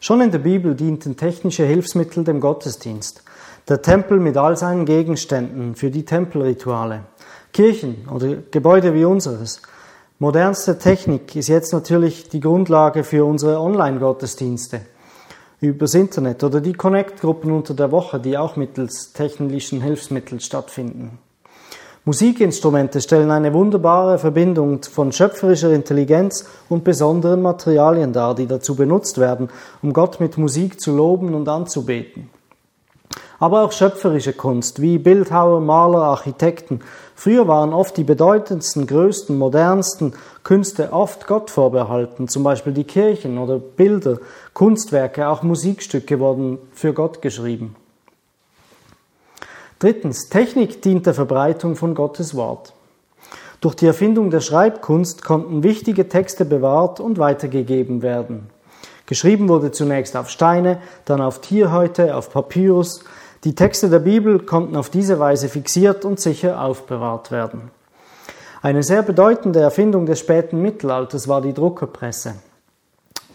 Schon 0.00 0.20
in 0.20 0.30
der 0.30 0.38
Bibel 0.38 0.74
dienten 0.74 1.16
technische 1.16 1.64
Hilfsmittel 1.64 2.24
dem 2.24 2.40
Gottesdienst. 2.40 3.22
Der 3.68 3.80
Tempel 3.80 4.20
mit 4.20 4.36
all 4.36 4.56
seinen 4.56 4.84
Gegenständen 4.84 5.74
für 5.74 5.90
die 5.90 6.04
Tempelrituale. 6.04 7.04
Kirchen 7.54 8.08
oder 8.12 8.38
Gebäude 8.50 8.94
wie 8.94 9.04
unseres. 9.04 9.62
Modernste 10.18 10.76
Technik 10.76 11.36
ist 11.36 11.46
jetzt 11.46 11.72
natürlich 11.72 12.28
die 12.28 12.40
Grundlage 12.40 13.04
für 13.04 13.24
unsere 13.24 13.60
Online-Gottesdienste 13.60 14.80
übers 15.60 15.94
Internet 15.94 16.42
oder 16.42 16.60
die 16.60 16.72
Connect-Gruppen 16.72 17.52
unter 17.52 17.74
der 17.74 17.92
Woche, 17.92 18.18
die 18.18 18.36
auch 18.36 18.56
mittels 18.56 19.12
technischen 19.12 19.80
Hilfsmitteln 19.80 20.40
stattfinden. 20.40 21.20
Musikinstrumente 22.04 23.00
stellen 23.00 23.30
eine 23.30 23.54
wunderbare 23.54 24.18
Verbindung 24.18 24.82
von 24.82 25.12
schöpferischer 25.12 25.72
Intelligenz 25.72 26.46
und 26.68 26.82
besonderen 26.82 27.40
Materialien 27.40 28.12
dar, 28.12 28.34
die 28.34 28.48
dazu 28.48 28.74
benutzt 28.74 29.18
werden, 29.18 29.48
um 29.80 29.92
Gott 29.92 30.18
mit 30.18 30.36
Musik 30.38 30.80
zu 30.80 30.94
loben 30.94 31.34
und 31.34 31.48
anzubeten. 31.48 32.30
Aber 33.44 33.62
auch 33.62 33.72
schöpferische 33.72 34.32
Kunst, 34.32 34.80
wie 34.80 34.96
Bildhauer, 34.96 35.60
Maler, 35.60 35.98
Architekten. 36.04 36.80
Früher 37.14 37.46
waren 37.46 37.74
oft 37.74 37.94
die 37.98 38.02
bedeutendsten, 38.02 38.86
größten, 38.86 39.36
modernsten 39.36 40.14
Künste 40.44 40.94
oft 40.94 41.26
Gott 41.26 41.50
vorbehalten, 41.50 42.26
zum 42.26 42.42
Beispiel 42.42 42.72
die 42.72 42.84
Kirchen 42.84 43.36
oder 43.36 43.58
Bilder, 43.58 44.16
Kunstwerke, 44.54 45.28
auch 45.28 45.42
Musikstücke 45.42 46.20
wurden 46.20 46.56
für 46.72 46.94
Gott 46.94 47.20
geschrieben. 47.20 47.76
Drittens, 49.78 50.30
Technik 50.30 50.80
dient 50.80 51.04
der 51.04 51.12
Verbreitung 51.12 51.76
von 51.76 51.94
Gottes 51.94 52.34
Wort. 52.34 52.72
Durch 53.60 53.74
die 53.74 53.86
Erfindung 53.86 54.30
der 54.30 54.40
Schreibkunst 54.40 55.22
konnten 55.22 55.62
wichtige 55.62 56.08
Texte 56.08 56.46
bewahrt 56.46 56.98
und 56.98 57.18
weitergegeben 57.18 58.00
werden. 58.00 58.48
Geschrieben 59.06 59.50
wurde 59.50 59.70
zunächst 59.70 60.16
auf 60.16 60.30
Steine, 60.30 60.80
dann 61.04 61.20
auf 61.20 61.42
Tierhäute, 61.42 62.16
auf 62.16 62.30
Papyrus. 62.30 63.04
Die 63.44 63.54
Texte 63.54 63.90
der 63.90 63.98
Bibel 63.98 64.38
konnten 64.38 64.74
auf 64.74 64.88
diese 64.88 65.18
Weise 65.18 65.50
fixiert 65.50 66.06
und 66.06 66.18
sicher 66.18 66.62
aufbewahrt 66.62 67.30
werden. 67.30 67.70
Eine 68.62 68.82
sehr 68.82 69.02
bedeutende 69.02 69.60
Erfindung 69.60 70.06
des 70.06 70.20
späten 70.20 70.62
Mittelalters 70.62 71.28
war 71.28 71.42
die 71.42 71.52
Druckerpresse. 71.52 72.36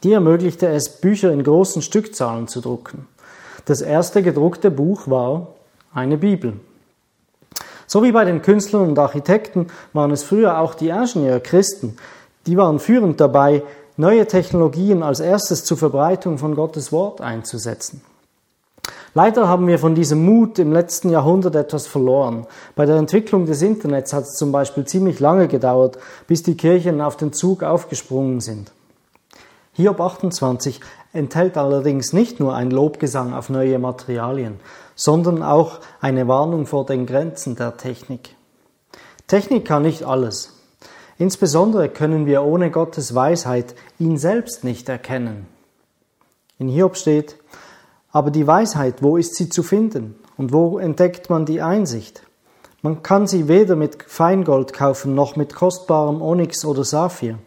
Die 0.03 0.13
ermöglichte 0.13 0.67
es, 0.67 0.99
Bücher 0.99 1.31
in 1.31 1.43
großen 1.43 1.83
Stückzahlen 1.83 2.47
zu 2.47 2.59
drucken. 2.59 3.07
Das 3.65 3.81
erste 3.81 4.23
gedruckte 4.23 4.71
Buch 4.71 5.07
war 5.07 5.49
eine 5.93 6.17
Bibel. 6.17 6.53
So 7.85 8.01
wie 8.01 8.11
bei 8.11 8.25
den 8.25 8.41
Künstlern 8.41 8.87
und 8.87 8.97
Architekten 8.97 9.67
waren 9.93 10.09
es 10.09 10.23
früher 10.23 10.57
auch 10.57 10.73
die 10.73 10.89
Ingenieure 10.89 11.39
Christen. 11.39 11.97
Die 12.47 12.57
waren 12.57 12.79
führend 12.79 13.21
dabei, 13.21 13.61
neue 13.95 14.25
Technologien 14.25 15.03
als 15.03 15.19
erstes 15.19 15.65
zur 15.65 15.77
Verbreitung 15.77 16.39
von 16.39 16.55
Gottes 16.55 16.91
Wort 16.91 17.21
einzusetzen. 17.21 18.01
Leider 19.13 19.47
haben 19.47 19.67
wir 19.67 19.79
von 19.79 19.95
diesem 19.95 20.23
Mut 20.23 20.59
im 20.59 20.71
letzten 20.71 21.09
Jahrhundert 21.09 21.55
etwas 21.55 21.87
verloren. 21.87 22.45
Bei 22.75 22.85
der 22.85 22.97
Entwicklung 22.97 23.45
des 23.45 23.61
Internets 23.61 24.13
hat 24.13 24.23
es 24.23 24.33
zum 24.33 24.51
Beispiel 24.51 24.85
ziemlich 24.85 25.19
lange 25.19 25.47
gedauert, 25.47 25.97
bis 26.27 26.43
die 26.43 26.55
Kirchen 26.55 27.01
auf 27.01 27.17
den 27.17 27.33
Zug 27.33 27.63
aufgesprungen 27.63 28.39
sind. 28.39 28.71
Hiob 29.73 29.99
28 29.99 30.81
enthält 31.13 31.57
allerdings 31.57 32.13
nicht 32.13 32.39
nur 32.39 32.53
ein 32.53 32.69
Lobgesang 32.69 33.33
auf 33.33 33.49
neue 33.49 33.79
Materialien, 33.79 34.59
sondern 34.95 35.41
auch 35.41 35.79
eine 36.01 36.27
Warnung 36.27 36.65
vor 36.65 36.85
den 36.85 37.05
Grenzen 37.05 37.55
der 37.55 37.77
Technik. 37.77 38.35
Technik 39.27 39.65
kann 39.65 39.83
nicht 39.83 40.03
alles. 40.03 40.53
Insbesondere 41.17 41.89
können 41.89 42.25
wir 42.25 42.43
ohne 42.43 42.71
Gottes 42.71 43.15
Weisheit 43.15 43.75
ihn 43.99 44.17
selbst 44.17 44.63
nicht 44.63 44.89
erkennen. 44.89 45.47
In 46.57 46.67
Hiob 46.67 46.97
steht, 46.97 47.37
aber 48.11 48.31
die 48.31 48.47
Weisheit, 48.47 49.01
wo 49.03 49.17
ist 49.17 49.35
sie 49.35 49.49
zu 49.49 49.63
finden 49.63 50.15
und 50.37 50.51
wo 50.51 50.79
entdeckt 50.79 51.29
man 51.29 51.45
die 51.45 51.61
Einsicht? 51.61 52.23
Man 52.81 53.03
kann 53.03 53.27
sie 53.27 53.47
weder 53.47 53.75
mit 53.75 54.03
Feingold 54.03 54.73
kaufen 54.73 55.13
noch 55.13 55.35
mit 55.35 55.53
kostbarem 55.53 56.21
Onyx 56.21 56.63
oder 56.63 56.83
Saphir. 56.83 57.37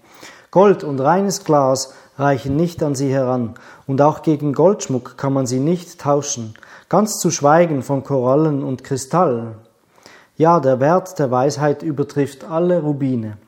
Gold 0.51 0.85
und 0.85 1.01
reines 1.01 1.45
Glas 1.45 1.95
reichen 2.19 2.57
nicht 2.57 2.83
an 2.83 2.95
sie 2.95 3.11
heran, 3.11 3.55
und 3.87 4.03
auch 4.03 4.23
gegen 4.23 4.53
Goldschmuck 4.53 5.17
kann 5.17 5.33
man 5.33 5.47
sie 5.47 5.59
nicht 5.59 5.99
tauschen, 5.99 6.55
ganz 6.91 7.19
zu 7.19 7.31
schweigen 7.31 7.83
von 7.83 8.05
Korallen 8.05 8.63
und 8.63 8.85
Kristall. 8.85 9.57
Ja, 10.37 10.61
der 10.61 10.79
Wert 10.79 11.19
der 11.19 11.31
Weisheit 11.31 11.83
übertrifft 11.83 12.45
alle 12.45 12.83
Rubine. 12.83 13.39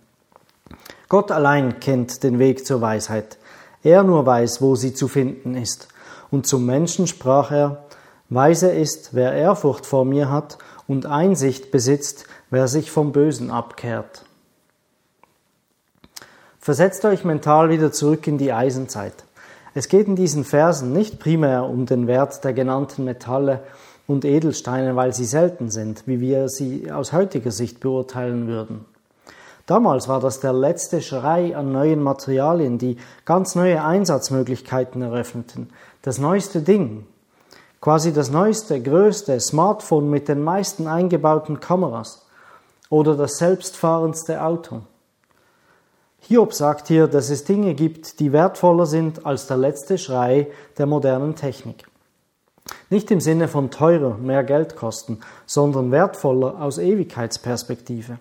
Gott 1.08 1.30
allein 1.30 1.78
kennt 1.80 2.22
den 2.22 2.38
Weg 2.38 2.66
zur 2.66 2.80
Weisheit. 2.80 3.38
Er 3.82 4.02
nur 4.02 4.24
weiß, 4.24 4.62
wo 4.62 4.74
sie 4.74 4.94
zu 4.94 5.08
finden 5.08 5.54
ist. 5.54 5.88
Und 6.30 6.46
zum 6.46 6.66
Menschen 6.66 7.06
sprach 7.06 7.50
er, 7.50 7.84
Weise 8.30 8.70
ist, 8.70 9.10
wer 9.12 9.32
Ehrfurcht 9.32 9.86
vor 9.86 10.04
mir 10.04 10.30
hat 10.30 10.58
und 10.86 11.06
Einsicht 11.06 11.70
besitzt, 11.70 12.26
wer 12.50 12.68
sich 12.68 12.90
vom 12.90 13.12
Bösen 13.12 13.50
abkehrt. 13.50 14.24
Versetzt 16.58 17.04
euch 17.04 17.24
mental 17.24 17.68
wieder 17.68 17.92
zurück 17.92 18.26
in 18.26 18.38
die 18.38 18.52
Eisenzeit. 18.52 19.24
Es 19.74 19.88
geht 19.88 20.06
in 20.06 20.16
diesen 20.16 20.44
Versen 20.44 20.92
nicht 20.92 21.18
primär 21.18 21.64
um 21.64 21.84
den 21.84 22.06
Wert 22.06 22.42
der 22.44 22.52
genannten 22.52 23.04
Metalle 23.04 23.60
und 24.06 24.24
Edelsteine, 24.24 24.96
weil 24.96 25.12
sie 25.12 25.24
selten 25.24 25.70
sind, 25.70 26.06
wie 26.06 26.20
wir 26.20 26.48
sie 26.48 26.90
aus 26.90 27.12
heutiger 27.12 27.50
Sicht 27.50 27.80
beurteilen 27.80 28.46
würden. 28.46 28.84
Damals 29.66 30.08
war 30.08 30.20
das 30.20 30.40
der 30.40 30.52
letzte 30.52 31.00
Schrei 31.00 31.56
an 31.56 31.72
neuen 31.72 32.02
Materialien, 32.02 32.76
die 32.76 32.98
ganz 33.24 33.54
neue 33.54 33.82
Einsatzmöglichkeiten 33.82 35.00
eröffneten. 35.00 35.70
Das 36.02 36.18
neueste 36.18 36.60
Ding, 36.60 37.06
quasi 37.80 38.12
das 38.12 38.30
neueste, 38.30 38.82
größte 38.82 39.40
Smartphone 39.40 40.10
mit 40.10 40.28
den 40.28 40.42
meisten 40.42 40.86
eingebauten 40.86 41.60
Kameras 41.60 42.26
oder 42.90 43.16
das 43.16 43.38
selbstfahrendste 43.38 44.42
Auto. 44.42 44.82
Hiob 46.20 46.52
sagt 46.54 46.88
hier, 46.88 47.06
dass 47.06 47.30
es 47.30 47.44
Dinge 47.44 47.74
gibt, 47.74 48.20
die 48.20 48.32
wertvoller 48.32 48.86
sind 48.86 49.24
als 49.24 49.46
der 49.46 49.58
letzte 49.58 49.96
Schrei 49.96 50.48
der 50.76 50.86
modernen 50.86 51.36
Technik. 51.36 51.86
Nicht 52.88 53.10
im 53.10 53.20
Sinne 53.20 53.48
von 53.48 53.70
teurer, 53.70 54.16
mehr 54.16 54.44
Geld 54.44 54.76
kosten, 54.76 55.20
sondern 55.46 55.90
wertvoller 55.90 56.60
aus 56.62 56.78
Ewigkeitsperspektive. 56.78 58.18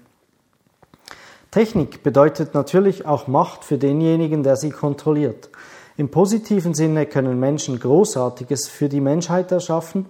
Technik 1.54 2.02
bedeutet 2.02 2.56
natürlich 2.56 3.06
auch 3.06 3.28
Macht 3.28 3.64
für 3.64 3.78
denjenigen, 3.78 4.42
der 4.42 4.56
sie 4.56 4.72
kontrolliert. 4.72 5.52
Im 5.98 6.10
positiven 6.10 6.74
Sinne 6.74 7.06
können 7.06 7.40
Menschen 7.40 7.80
Großartiges 7.80 8.68
für 8.68 8.90
die 8.90 9.00
Menschheit 9.00 9.52
erschaffen, 9.52 10.08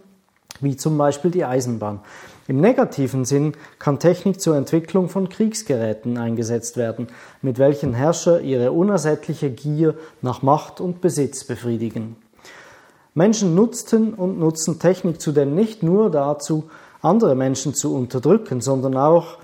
wie 0.61 0.77
zum 0.77 0.97
Beispiel 0.97 1.31
die 1.31 1.43
Eisenbahn. 1.43 1.99
Im 2.47 2.61
negativen 2.61 3.25
Sinn 3.25 3.57
kann 3.77 3.99
Technik 3.99 4.39
zur 4.39 4.55
Entwicklung 4.55 5.09
von 5.09 5.27
Kriegsgeräten 5.27 6.17
eingesetzt 6.17 6.77
werden, 6.77 7.07
mit 7.41 7.59
welchen 7.59 7.93
Herrscher 7.93 8.39
ihre 8.39 8.71
unersättliche 8.71 9.49
Gier 9.49 9.95
nach 10.21 10.43
Macht 10.43 10.79
und 10.79 11.01
Besitz 11.01 11.43
befriedigen. 11.43 12.15
Menschen 13.15 13.53
nutzten 13.53 14.13
und 14.13 14.39
nutzen 14.39 14.79
Technik 14.79 15.19
zudem 15.19 15.55
nicht 15.55 15.83
nur 15.83 16.09
dazu, 16.09 16.69
andere 17.01 17.35
Menschen 17.35 17.73
zu 17.73 17.93
unterdrücken, 17.93 18.61
sondern 18.61 18.95
auch 18.95 19.39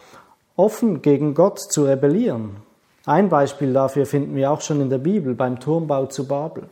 offen 0.60 1.02
gegen 1.02 1.36
Gott 1.36 1.58
zu 1.60 1.86
rebellieren. 1.86 2.58
Ein 3.06 3.30
Beispiel 3.30 3.72
dafür 3.72 4.06
finden 4.06 4.36
wir 4.36 4.52
auch 4.52 4.60
schon 4.60 4.82
in 4.82 4.90
der 4.90 4.98
Bibel 4.98 5.34
beim 5.34 5.62
Turmbau 5.62 6.08
zu 6.08 6.28
Babel. 6.28 6.64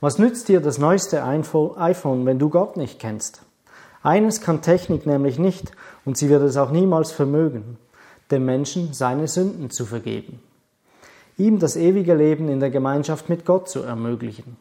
Was 0.00 0.18
nützt 0.18 0.48
dir 0.48 0.60
das 0.60 0.78
neueste 0.78 1.22
iPhone, 1.22 2.26
wenn 2.26 2.40
du 2.40 2.48
Gott 2.48 2.76
nicht 2.76 2.98
kennst? 2.98 3.42
Eines 4.02 4.40
kann 4.40 4.60
Technik 4.60 5.06
nämlich 5.06 5.38
nicht, 5.38 5.70
und 6.04 6.16
sie 6.16 6.28
wird 6.28 6.42
es 6.42 6.56
auch 6.56 6.72
niemals 6.72 7.12
vermögen, 7.12 7.78
dem 8.32 8.44
Menschen 8.44 8.92
seine 8.92 9.28
Sünden 9.28 9.70
zu 9.70 9.86
vergeben, 9.86 10.40
ihm 11.38 11.60
das 11.60 11.76
ewige 11.76 12.14
Leben 12.14 12.48
in 12.48 12.58
der 12.58 12.70
Gemeinschaft 12.70 13.28
mit 13.28 13.44
Gott 13.44 13.68
zu 13.68 13.82
ermöglichen 13.82 14.56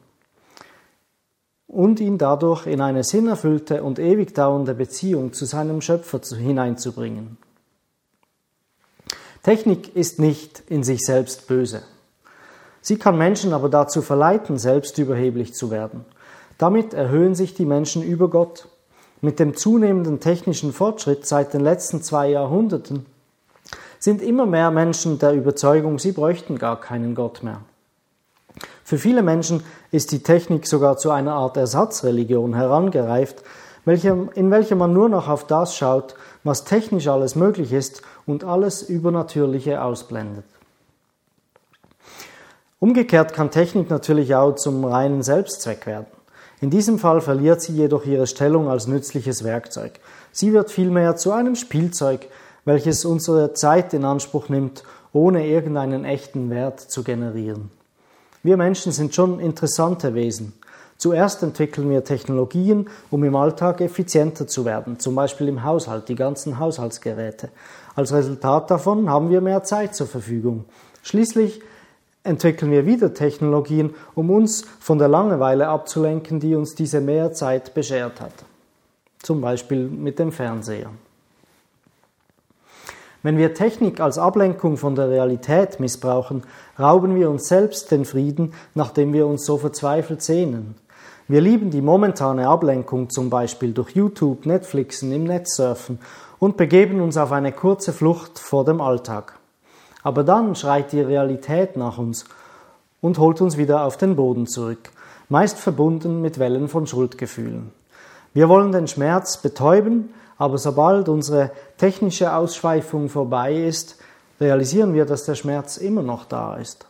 und 1.69 1.99
ihn 1.99 2.17
dadurch 2.17 2.65
in 2.65 2.81
eine 2.81 3.03
sinnerfüllte 3.03 3.83
und 3.83 3.99
ewig 3.99 4.33
dauernde 4.33 4.73
Beziehung 4.73 5.33
zu 5.33 5.45
seinem 5.45 5.81
Schöpfer 5.81 6.19
hineinzubringen. 6.35 7.38
Technik 9.43 9.95
ist 9.95 10.19
nicht 10.19 10.63
in 10.67 10.83
sich 10.83 11.01
selbst 11.05 11.47
böse. 11.47 11.83
Sie 12.81 12.97
kann 12.97 13.17
Menschen 13.17 13.53
aber 13.53 13.69
dazu 13.69 14.01
verleiten, 14.01 14.57
selbst 14.57 14.97
überheblich 14.97 15.53
zu 15.53 15.69
werden. 15.69 16.05
Damit 16.57 16.93
erhöhen 16.93 17.35
sich 17.35 17.53
die 17.53 17.65
Menschen 17.65 18.01
über 18.01 18.29
Gott. 18.29 18.67
Mit 19.21 19.39
dem 19.39 19.55
zunehmenden 19.55 20.19
technischen 20.19 20.73
Fortschritt 20.73 21.25
seit 21.25 21.53
den 21.53 21.61
letzten 21.61 22.01
zwei 22.01 22.29
Jahrhunderten 22.29 23.05
sind 23.99 24.21
immer 24.21 24.45
mehr 24.45 24.71
Menschen 24.71 25.19
der 25.19 25.33
Überzeugung, 25.33 25.99
sie 25.99 26.13
bräuchten 26.13 26.57
gar 26.57 26.79
keinen 26.79 27.15
Gott 27.15 27.43
mehr. 27.43 27.61
Für 28.89 28.98
viele 28.98 29.22
Menschen 29.22 29.62
ist 29.91 30.12
die 30.12 30.24
Technik 30.24 30.65
sogar 30.65 30.98
zu 30.98 31.12
einer 31.12 31.34
Art 31.34 31.58
Ersatzreligion 31.58 32.55
herangereift, 32.55 33.43
in 33.86 34.50
welcher 34.50 34.75
man 34.75 34.93
nur 34.93 35.10
noch 35.10 35.27
auf 35.27 35.46
das 35.46 35.75
schaut, 35.75 36.15
was 36.43 36.63
technisch 36.63 37.08
alles 37.08 37.36
möglich 37.36 37.72
ist 37.72 38.01
und 38.25 38.43
alles 38.43 38.81
Übernatürliche 38.81 39.84
ausblendet. 39.84 40.43
Umgekehrt 42.79 43.34
kann 43.34 43.51
Technik 43.51 43.91
natürlich 43.91 44.34
auch 44.34 44.55
zum 44.55 44.84
reinen 44.84 45.22
Selbstzweck 45.22 45.86
werden. 45.86 46.08
In 46.60 46.72
diesem 46.72 46.98
Fall 46.98 47.22
verliert 47.22 47.62
sie 47.62 47.74
jedoch 47.74 48.08
ihre 48.08 48.25
Stellung 48.25 48.69
als 48.69 48.88
nützliches 48.88 49.43
Werkzeug. 49.43 50.00
Sie 50.31 50.51
wird 50.51 50.72
vielmehr 50.72 51.15
zu 51.15 51.31
einem 51.31 51.53
Spielzeug, 51.53 52.27
welches 52.65 53.05
unsere 53.05 53.53
Zeit 53.53 53.93
in 53.93 54.03
Anspruch 54.03 54.50
nimmt, 54.50 54.84
ohne 55.13 55.46
irgendeinen 55.46 56.05
echten 56.05 56.50
Wert 56.50 56.79
zu 56.79 57.03
generieren. 57.03 57.69
Wir 58.41 58.55
Menschen 58.55 58.91
sind 58.91 59.13
schon 59.13 59.39
interessante 59.39 60.13
Wesen. 60.13 60.53
Zuerst 60.98 61.43
entwickeln 61.43 61.89
wir 61.89 62.03
Technologien, 62.03 62.89
um 63.10 63.24
im 63.24 63.36
Alltag 63.36 63.81
effizienter 63.81 64.48
zu 64.48 64.65
werden, 64.65 65.00
zum 65.00 65.15
Beispiel 65.15 65.48
im 65.48 65.63
Haushalt, 65.63 66.10
die 66.10 66.15
ganzen 66.15 66.60
Haushaltsgeräte. 66.60 67.50
Als 67.96 68.13
Resultat 68.13 68.69
davon 68.69 69.10
haben 69.10 69.29
wir 69.29 69.41
mehr 69.41 69.63
Zeit 69.63 69.96
zur 69.96 70.08
Verfügung. 70.08 70.65
Schließlich 71.03 71.62
entwickeln 72.24 72.72
wir 72.72 72.86
wieder 72.86 73.13
Technologien, 73.13 73.93
um 74.15 74.29
uns 74.29 74.65
von 74.79 75.00
der 75.00 75.08
Langeweile 75.08 75.67
abzulenken, 75.67 76.39
die 76.39 76.55
uns 76.55 76.75
diese 76.75 77.01
Mehrzeit 77.01 77.74
beschert 77.74 78.22
hat. 78.22 78.34
Zum 79.22 79.41
Beispiel 79.41 79.88
mit 79.88 80.19
dem 80.19 80.31
Fernseher. 80.31 80.91
Wenn 83.21 83.38
wir 83.38 83.53
Technik 83.53 83.99
als 83.99 84.17
Ablenkung 84.17 84.77
von 84.77 84.95
der 84.95 85.09
Realität 85.09 85.81
missbrauchen, 85.81 86.43
rauben 86.79 87.15
wir 87.15 87.29
uns 87.29 87.49
selbst 87.49 87.91
den 87.91 88.05
Frieden, 88.05 88.53
nach 88.75 88.91
dem 88.91 89.11
wir 89.11 89.27
uns 89.27 89.45
so 89.45 89.57
verzweifelt 89.57 90.21
sehnen. 90.21 90.75
Wir 91.27 91.41
lieben 91.41 91.69
die 91.69 91.81
momentane 91.81 92.47
Ablenkung 92.47 93.09
zum 93.09 93.29
Beispiel 93.29 93.73
durch 93.73 93.91
YouTube, 93.91 94.45
Netflixen, 94.45 95.11
im 95.11 95.25
Netz 95.25 95.57
surfen 95.57 95.99
und 96.39 96.55
begeben 96.55 97.01
uns 97.01 97.17
auf 97.17 97.33
eine 97.33 97.51
kurze 97.51 97.91
Flucht 97.91 98.39
vor 98.39 98.63
dem 98.63 98.79
Alltag. 98.79 99.38
Aber 100.01 100.23
dann 100.23 100.55
schreit 100.55 100.93
die 100.93 101.01
Realität 101.01 101.75
nach 101.75 101.97
uns 101.97 102.23
und 103.01 103.19
holt 103.19 103.41
uns 103.41 103.57
wieder 103.57 103.83
auf 103.83 103.97
den 103.97 104.15
Boden 104.15 104.47
zurück, 104.47 104.91
meist 105.27 105.59
verbunden 105.59 106.21
mit 106.21 106.39
Wellen 106.39 106.69
von 106.69 106.88
Schuldgefühlen. 106.88 107.73
Wir 108.33 108.47
wollen 108.47 108.71
den 108.71 108.88
Schmerz 108.88 109.38
betäuben, 109.38 110.13
aber 110.39 110.58
sobald 110.58 111.10
unsere 111.10 111.51
technische 111.77 112.34
Ausschweifung 112.34 113.10
vorbei 113.10 113.53
ist, 113.53 113.98
realisieren 114.39 114.93
wir, 114.93 115.05
dass 115.05 115.25
der 115.25 115.36
Schmerz 115.36 115.77
immer 115.77 116.01
noch 116.01 116.25
da 116.25 116.55
ist. 116.55 116.88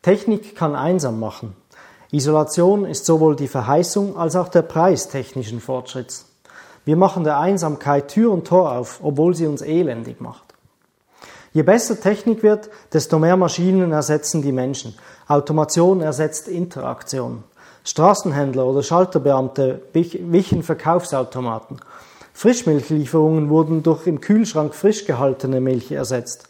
Technik 0.00 0.56
kann 0.56 0.74
einsam 0.74 1.20
machen. 1.20 1.54
Isolation 2.10 2.86
ist 2.86 3.04
sowohl 3.04 3.36
die 3.36 3.46
Verheißung 3.46 4.16
als 4.16 4.36
auch 4.36 4.48
der 4.48 4.62
Preis 4.62 5.08
technischen 5.08 5.60
Fortschritts. 5.60 6.26
Wir 6.84 6.96
machen 6.96 7.24
der 7.24 7.38
Einsamkeit 7.38 8.08
Tür 8.08 8.32
und 8.32 8.46
Tor 8.46 8.72
auf, 8.72 9.00
obwohl 9.02 9.34
sie 9.34 9.46
uns 9.46 9.62
elendig 9.62 10.20
macht. 10.20 10.42
Je 11.52 11.62
besser 11.62 12.00
Technik 12.00 12.42
wird, 12.42 12.70
desto 12.92 13.18
mehr 13.18 13.36
Maschinen 13.36 13.92
ersetzen 13.92 14.40
die 14.40 14.52
Menschen. 14.52 14.94
Automation 15.28 16.00
ersetzt 16.00 16.48
Interaktion. 16.48 17.44
Straßenhändler 17.84 18.64
oder 18.64 18.82
Schalterbeamte 18.82 19.82
wichen 19.92 20.62
Verkaufsautomaten. 20.62 21.78
Frischmilchlieferungen 22.34 23.48
wurden 23.50 23.82
durch 23.82 24.06
im 24.06 24.20
Kühlschrank 24.20 24.74
frisch 24.74 25.04
gehaltene 25.04 25.60
Milch 25.60 25.92
ersetzt. 25.92 26.48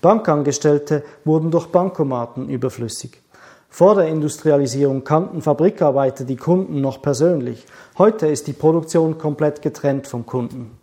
Bankangestellte 0.00 1.04
wurden 1.24 1.50
durch 1.50 1.66
Bankomaten 1.68 2.48
überflüssig. 2.48 3.22
Vor 3.70 3.94
der 3.94 4.08
Industrialisierung 4.08 5.02
kannten 5.02 5.40
Fabrikarbeiter 5.40 6.24
die 6.24 6.36
Kunden 6.36 6.80
noch 6.82 7.00
persönlich. 7.00 7.64
Heute 7.96 8.26
ist 8.26 8.46
die 8.46 8.52
Produktion 8.52 9.16
komplett 9.16 9.62
getrennt 9.62 10.06
vom 10.06 10.26
Kunden. 10.26 10.78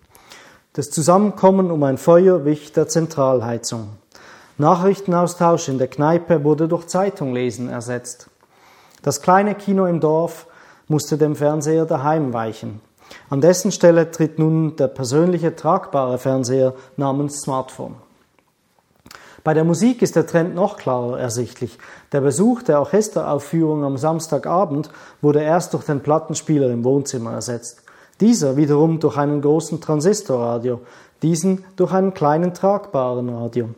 Das 0.73 0.89
Zusammenkommen 0.89 1.69
um 1.69 1.83
ein 1.83 1.97
Feuer 1.97 2.45
wich 2.45 2.71
der 2.71 2.87
Zentralheizung. 2.87 3.89
Nachrichtenaustausch 4.57 5.69
in 5.69 5.77
der 5.77 5.87
Kneipe 5.87 6.43
wurde 6.43 6.67
durch 6.67 6.87
Zeitunglesen 6.87 7.69
ersetzt. 7.69 8.29
Das 9.01 9.21
kleine 9.21 9.55
Kino 9.55 9.85
im 9.85 9.99
Dorf 9.99 10.47
musste 10.87 11.17
dem 11.17 11.35
Fernseher 11.35 11.85
daheim 11.85 12.33
weichen. 12.33 12.81
An 13.29 13.41
dessen 13.41 13.71
Stelle 13.71 14.11
tritt 14.11 14.39
nun 14.39 14.75
der 14.75 14.87
persönliche 14.87 15.55
tragbare 15.55 16.17
Fernseher 16.17 16.73
namens 16.97 17.41
Smartphone. 17.41 17.95
Bei 19.43 19.53
der 19.53 19.63
Musik 19.63 20.01
ist 20.01 20.15
der 20.15 20.27
Trend 20.27 20.53
noch 20.53 20.77
klarer 20.77 21.19
ersichtlich. 21.19 21.77
Der 22.11 22.21
Besuch 22.21 22.61
der 22.61 22.79
Orchesteraufführung 22.79 23.83
am 23.83 23.97
Samstagabend 23.97 24.89
wurde 25.21 25.41
erst 25.41 25.73
durch 25.73 25.85
den 25.85 26.01
Plattenspieler 26.01 26.69
im 26.69 26.83
Wohnzimmer 26.83 27.33
ersetzt. 27.33 27.83
Dieser 28.19 28.57
wiederum 28.57 28.99
durch 28.99 29.17
einen 29.17 29.41
großen 29.41 29.79
Transistorradio, 29.79 30.81
diesen 31.21 31.63
durch 31.77 31.93
einen 31.93 32.13
kleinen 32.13 32.53
tragbaren 32.53 33.29
Radio, 33.29 33.69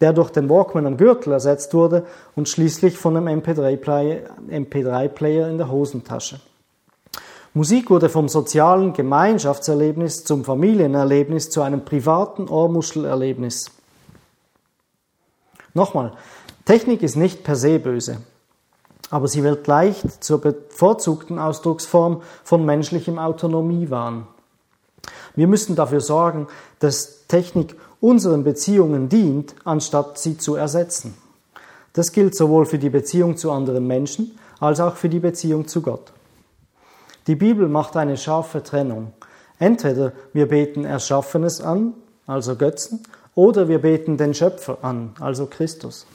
der 0.00 0.14
durch 0.14 0.30
den 0.30 0.48
Walkman 0.48 0.86
am 0.86 0.96
Gürtel 0.96 1.34
ersetzt 1.34 1.74
wurde 1.74 2.04
und 2.34 2.48
schließlich 2.48 2.96
von 2.96 3.16
einem 3.16 3.40
MP3-Player 3.40 4.22
MP3 4.50 5.50
in 5.50 5.58
der 5.58 5.70
Hosentasche. 5.70 6.40
Musik 7.52 7.90
wurde 7.90 8.08
vom 8.08 8.28
sozialen 8.28 8.92
Gemeinschaftserlebnis 8.92 10.22
zum 10.22 10.44
Familienerlebnis 10.44 11.50
zu 11.50 11.62
einem 11.62 11.84
privaten 11.84 12.48
Ohrmuschelerlebnis. 12.48 13.72
Nochmal, 15.74 16.12
Technik 16.64 17.02
ist 17.02 17.16
nicht 17.16 17.42
per 17.42 17.56
se 17.56 17.80
böse, 17.80 18.18
aber 19.10 19.26
sie 19.26 19.42
wird 19.42 19.66
leicht 19.66 20.22
zur 20.22 20.40
bevorzugten 20.40 21.40
Ausdrucksform 21.40 22.22
von 22.44 22.64
menschlichem 22.64 23.18
Autonomiewahn. 23.18 24.28
Wir 25.34 25.48
müssen 25.48 25.74
dafür 25.74 26.00
sorgen, 26.00 26.46
dass 26.78 27.26
Technik 27.26 27.74
unseren 28.00 28.44
Beziehungen 28.44 29.08
dient, 29.08 29.56
anstatt 29.64 30.18
sie 30.18 30.38
zu 30.38 30.54
ersetzen. 30.54 31.16
Das 31.94 32.12
gilt 32.12 32.36
sowohl 32.36 32.64
für 32.64 32.78
die 32.78 32.90
Beziehung 32.90 33.36
zu 33.36 33.50
anderen 33.50 33.88
Menschen 33.88 34.38
als 34.60 34.78
auch 34.78 34.94
für 34.94 35.08
die 35.08 35.18
Beziehung 35.18 35.66
zu 35.66 35.82
Gott. 35.82 36.12
Die 37.26 37.36
Bibel 37.36 37.68
macht 37.68 37.96
eine 37.96 38.16
scharfe 38.16 38.62
Trennung. 38.62 39.12
Entweder 39.58 40.12
wir 40.32 40.48
beten 40.48 40.84
Erschaffenes 40.84 41.60
an, 41.60 41.94
also 42.26 42.56
Götzen, 42.56 43.02
oder 43.34 43.68
wir 43.68 43.80
beten 43.80 44.16
den 44.16 44.34
Schöpfer 44.34 44.78
an, 44.82 45.12
also 45.20 45.46
Christus. 45.46 46.06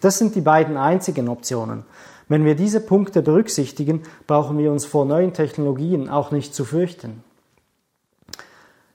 Das 0.00 0.18
sind 0.18 0.34
die 0.34 0.40
beiden 0.42 0.76
einzigen 0.76 1.28
Optionen. 1.28 1.84
Wenn 2.28 2.44
wir 2.44 2.54
diese 2.54 2.80
Punkte 2.80 3.22
berücksichtigen, 3.22 4.02
brauchen 4.26 4.58
wir 4.58 4.70
uns 4.70 4.86
vor 4.86 5.04
neuen 5.04 5.32
Technologien 5.32 6.08
auch 6.08 6.30
nicht 6.30 6.54
zu 6.54 6.64
fürchten. 6.64 7.22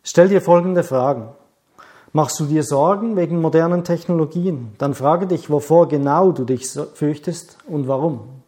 Stell 0.03 0.29
dir 0.29 0.41
folgende 0.41 0.83
Fragen. 0.83 1.29
Machst 2.11 2.39
du 2.39 2.45
dir 2.45 2.63
Sorgen 2.63 3.15
wegen 3.15 3.41
modernen 3.41 3.83
Technologien? 3.83 4.73
Dann 4.79 4.95
frage 4.95 5.27
dich, 5.27 5.51
wovor 5.51 5.87
genau 5.87 6.31
du 6.31 6.43
dich 6.43 6.67
fürchtest 6.67 7.57
und 7.67 7.87
warum. 7.87 8.38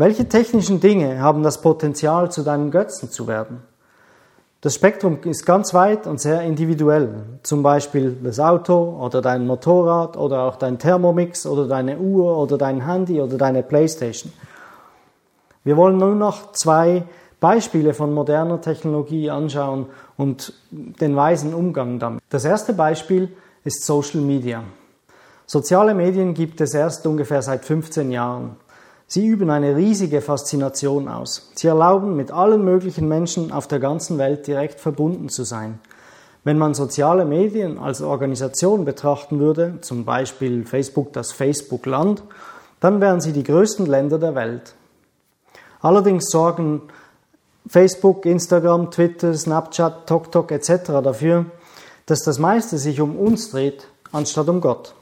Welche 0.00 0.26
technischen 0.26 0.80
Dinge 0.80 1.20
haben 1.20 1.42
das 1.42 1.60
Potenzial, 1.60 2.30
zu 2.30 2.42
deinem 2.42 2.70
Götzen 2.70 3.10
zu 3.10 3.26
werden? 3.26 3.60
Das 4.62 4.74
Spektrum 4.74 5.18
ist 5.24 5.44
ganz 5.44 5.74
weit 5.74 6.06
und 6.06 6.18
sehr 6.18 6.40
individuell. 6.40 7.16
Zum 7.42 7.62
Beispiel 7.62 8.16
das 8.24 8.40
Auto 8.40 8.98
oder 8.98 9.20
dein 9.20 9.46
Motorrad 9.46 10.16
oder 10.16 10.44
auch 10.44 10.56
dein 10.56 10.78
Thermomix 10.78 11.44
oder 11.44 11.68
deine 11.68 11.98
Uhr 11.98 12.34
oder 12.38 12.56
dein 12.56 12.86
Handy 12.86 13.20
oder 13.20 13.36
deine 13.36 13.62
Playstation. 13.62 14.32
Wir 15.64 15.76
wollen 15.76 15.98
nur 15.98 16.14
noch 16.14 16.52
zwei 16.52 17.02
Beispiele 17.38 17.92
von 17.92 18.14
moderner 18.14 18.62
Technologie 18.62 19.28
anschauen 19.28 19.84
und 20.16 20.54
den 20.70 21.14
weisen 21.14 21.52
Umgang 21.52 21.98
damit. 21.98 22.22
Das 22.30 22.46
erste 22.46 22.72
Beispiel 22.72 23.28
ist 23.64 23.84
Social 23.84 24.22
Media. 24.22 24.62
Soziale 25.44 25.92
Medien 25.92 26.32
gibt 26.32 26.58
es 26.62 26.72
erst 26.72 27.06
ungefähr 27.06 27.42
seit 27.42 27.66
15 27.66 28.10
Jahren. 28.10 28.56
Sie 29.12 29.26
üben 29.26 29.50
eine 29.50 29.74
riesige 29.74 30.20
Faszination 30.20 31.08
aus. 31.08 31.50
Sie 31.56 31.66
erlauben 31.66 32.14
mit 32.14 32.30
allen 32.30 32.64
möglichen 32.64 33.08
Menschen 33.08 33.50
auf 33.50 33.66
der 33.66 33.80
ganzen 33.80 34.18
Welt 34.18 34.46
direkt 34.46 34.78
verbunden 34.78 35.28
zu 35.28 35.42
sein. 35.42 35.80
Wenn 36.44 36.58
man 36.58 36.74
soziale 36.74 37.24
Medien 37.24 37.76
als 37.76 38.02
Organisation 38.02 38.84
betrachten 38.84 39.40
würde, 39.40 39.78
zum 39.80 40.04
Beispiel 40.04 40.64
Facebook 40.64 41.12
das 41.12 41.32
Facebook-Land, 41.32 42.22
dann 42.78 43.00
wären 43.00 43.20
sie 43.20 43.32
die 43.32 43.42
größten 43.42 43.86
Länder 43.86 44.20
der 44.20 44.36
Welt. 44.36 44.76
Allerdings 45.80 46.26
sorgen 46.30 46.82
Facebook, 47.66 48.24
Instagram, 48.26 48.92
Twitter, 48.92 49.34
Snapchat, 49.34 50.06
TokTok 50.06 50.52
etc. 50.52 50.70
dafür, 51.02 51.46
dass 52.06 52.22
das 52.22 52.38
meiste 52.38 52.78
sich 52.78 53.00
um 53.00 53.16
uns 53.16 53.50
dreht, 53.50 53.88
anstatt 54.12 54.48
um 54.48 54.60
Gott. 54.60 54.94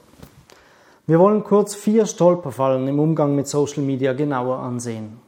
Wir 1.08 1.18
wollen 1.18 1.42
kurz 1.42 1.74
vier 1.74 2.04
Stolperfallen 2.04 2.86
im 2.86 3.00
Umgang 3.00 3.34
mit 3.34 3.48
Social 3.48 3.82
Media 3.82 4.12
genauer 4.12 4.58
ansehen. 4.58 5.18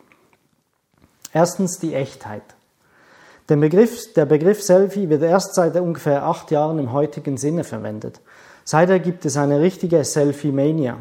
Erstens 1.33 1.79
die 1.79 1.95
Echtheit. 1.95 2.43
Der 3.49 3.57
Begriff, 3.57 4.13
der 4.13 4.27
Begriff 4.27 4.63
Selfie 4.63 5.09
wird 5.09 5.23
erst 5.23 5.55
seit 5.55 5.77
ungefähr 5.77 6.25
acht 6.25 6.51
Jahren 6.51 6.79
im 6.79 6.93
heutigen 6.93 7.39
Sinne 7.39 7.65
verwendet. 7.65 8.21
Seither 8.63 8.99
gibt 8.99 9.25
es 9.25 9.39
eine 9.39 9.61
richtige 9.61 10.05
Selfie-Mania. 10.05 10.99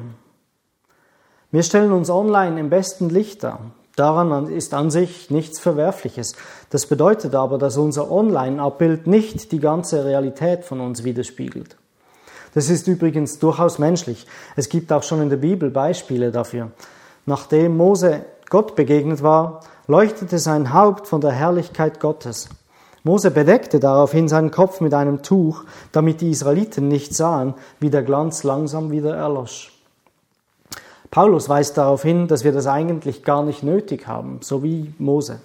Wir 1.52 1.63
stellen 1.63 1.92
uns 1.92 2.10
online 2.10 2.58
im 2.58 2.70
besten 2.70 3.10
Licht 3.10 3.44
dar. 3.44 3.60
Daran 3.98 4.48
ist 4.48 4.74
an 4.74 4.92
sich 4.92 5.30
nichts 5.30 5.60
Verwerfliches. 5.60 6.36
Das 6.70 6.86
bedeutet 6.86 7.36
aber, 7.36 7.58
dass 7.58 7.76
unser 7.76 8.10
Online-Abbild 8.10 9.08
nicht 9.08 9.52
die 9.52 9.60
ganze 9.60 10.06
Realität 10.06 10.63
von 10.63 10.80
uns 10.80 11.04
widerspiegelt. 11.04 11.76
Das 12.54 12.70
ist 12.70 12.88
übrigens 12.88 13.40
durchaus 13.40 13.80
menschlich. 13.80 14.26
Es 14.56 14.70
gibt 14.70 14.92
auch 14.92 15.04
schon 15.04 15.22
in 15.22 15.30
der 15.30 15.38
Bibel 15.38 15.70
Beispiele 15.70 16.32
dafür. 16.32 16.72
Nachdem 17.26 17.78
Mose 17.78 18.26
Gott 18.50 18.76
begegnet 18.76 19.22
war, 19.22 19.62
leuchtete 19.88 20.40
sein 20.40 20.74
Haupt 20.74 21.08
von 21.08 21.22
der 21.22 21.32
Herrlichkeit 21.32 22.00
Gottes. 22.00 22.50
Mose 23.04 23.32
bedeckte 23.32 23.80
daraufhin 23.80 24.28
seinen 24.28 24.52
Kopf 24.52 24.82
mit 24.82 24.94
einem 24.94 25.22
Tuch, 25.22 25.64
damit 25.92 26.22
die 26.22 26.32
Israeliten 26.32 26.88
nicht 26.88 27.16
sahen, 27.16 27.54
wie 27.80 27.90
der 27.90 28.04
Glanz 28.04 28.44
langsam 28.44 28.92
wieder 28.92 29.16
erlosch. 29.16 29.72
Paulus 31.12 31.50
weist 31.50 31.78
darauf 31.78 32.04
hin, 32.04 32.28
dass 32.28 32.44
wir 32.44 32.52
das 32.52 32.68
eigentlich 32.68 33.24
gar 33.24 33.44
nicht 33.44 33.64
nötig 33.64 34.08
haben, 34.08 34.40
so 34.42 34.64
wie 34.64 34.94
Mose. 35.00 35.40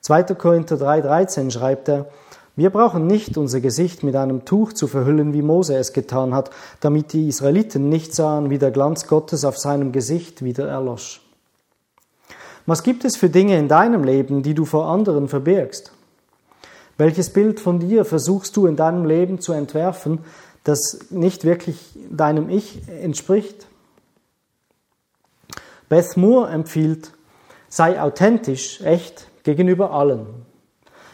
2. 0.00 0.22
Korinther 0.34 0.76
3,13 0.76 1.50
schreibt 1.50 1.88
er, 1.88 2.06
wir 2.54 2.68
brauchen 2.68 3.06
nicht 3.06 3.38
unser 3.38 3.60
Gesicht 3.60 4.02
mit 4.02 4.14
einem 4.14 4.44
Tuch 4.44 4.74
zu 4.74 4.86
verhüllen, 4.86 5.32
wie 5.32 5.40
Mose 5.40 5.74
es 5.76 5.94
getan 5.94 6.34
hat, 6.34 6.50
damit 6.80 7.14
die 7.14 7.28
Israeliten 7.28 7.88
nicht 7.88 8.14
sahen, 8.14 8.50
wie 8.50 8.58
der 8.58 8.70
Glanz 8.70 9.06
Gottes 9.06 9.44
auf 9.44 9.56
seinem 9.58 9.90
Gesicht 9.90 10.44
wieder 10.44 10.68
erlosch. 10.68 11.22
Was 12.66 12.82
gibt 12.82 13.04
es 13.06 13.16
für 13.16 13.30
Dinge 13.30 13.58
in 13.58 13.68
deinem 13.68 14.04
Leben, 14.04 14.42
die 14.42 14.54
du 14.54 14.66
vor 14.66 14.86
anderen 14.86 15.28
verbirgst? 15.28 15.92
Welches 16.98 17.30
Bild 17.30 17.58
von 17.58 17.80
dir 17.80 18.04
versuchst 18.04 18.54
du 18.56 18.66
in 18.66 18.76
deinem 18.76 19.06
Leben 19.06 19.40
zu 19.40 19.54
entwerfen, 19.54 20.20
das 20.62 21.06
nicht 21.10 21.44
wirklich 21.44 21.98
deinem 22.10 22.50
Ich 22.50 22.86
entspricht? 22.88 23.66
Beth 25.88 26.16
Moore 26.18 26.50
empfiehlt, 26.50 27.12
sei 27.68 28.00
authentisch, 28.00 28.82
echt 28.82 29.26
gegenüber 29.42 29.92
allen. 29.92 30.26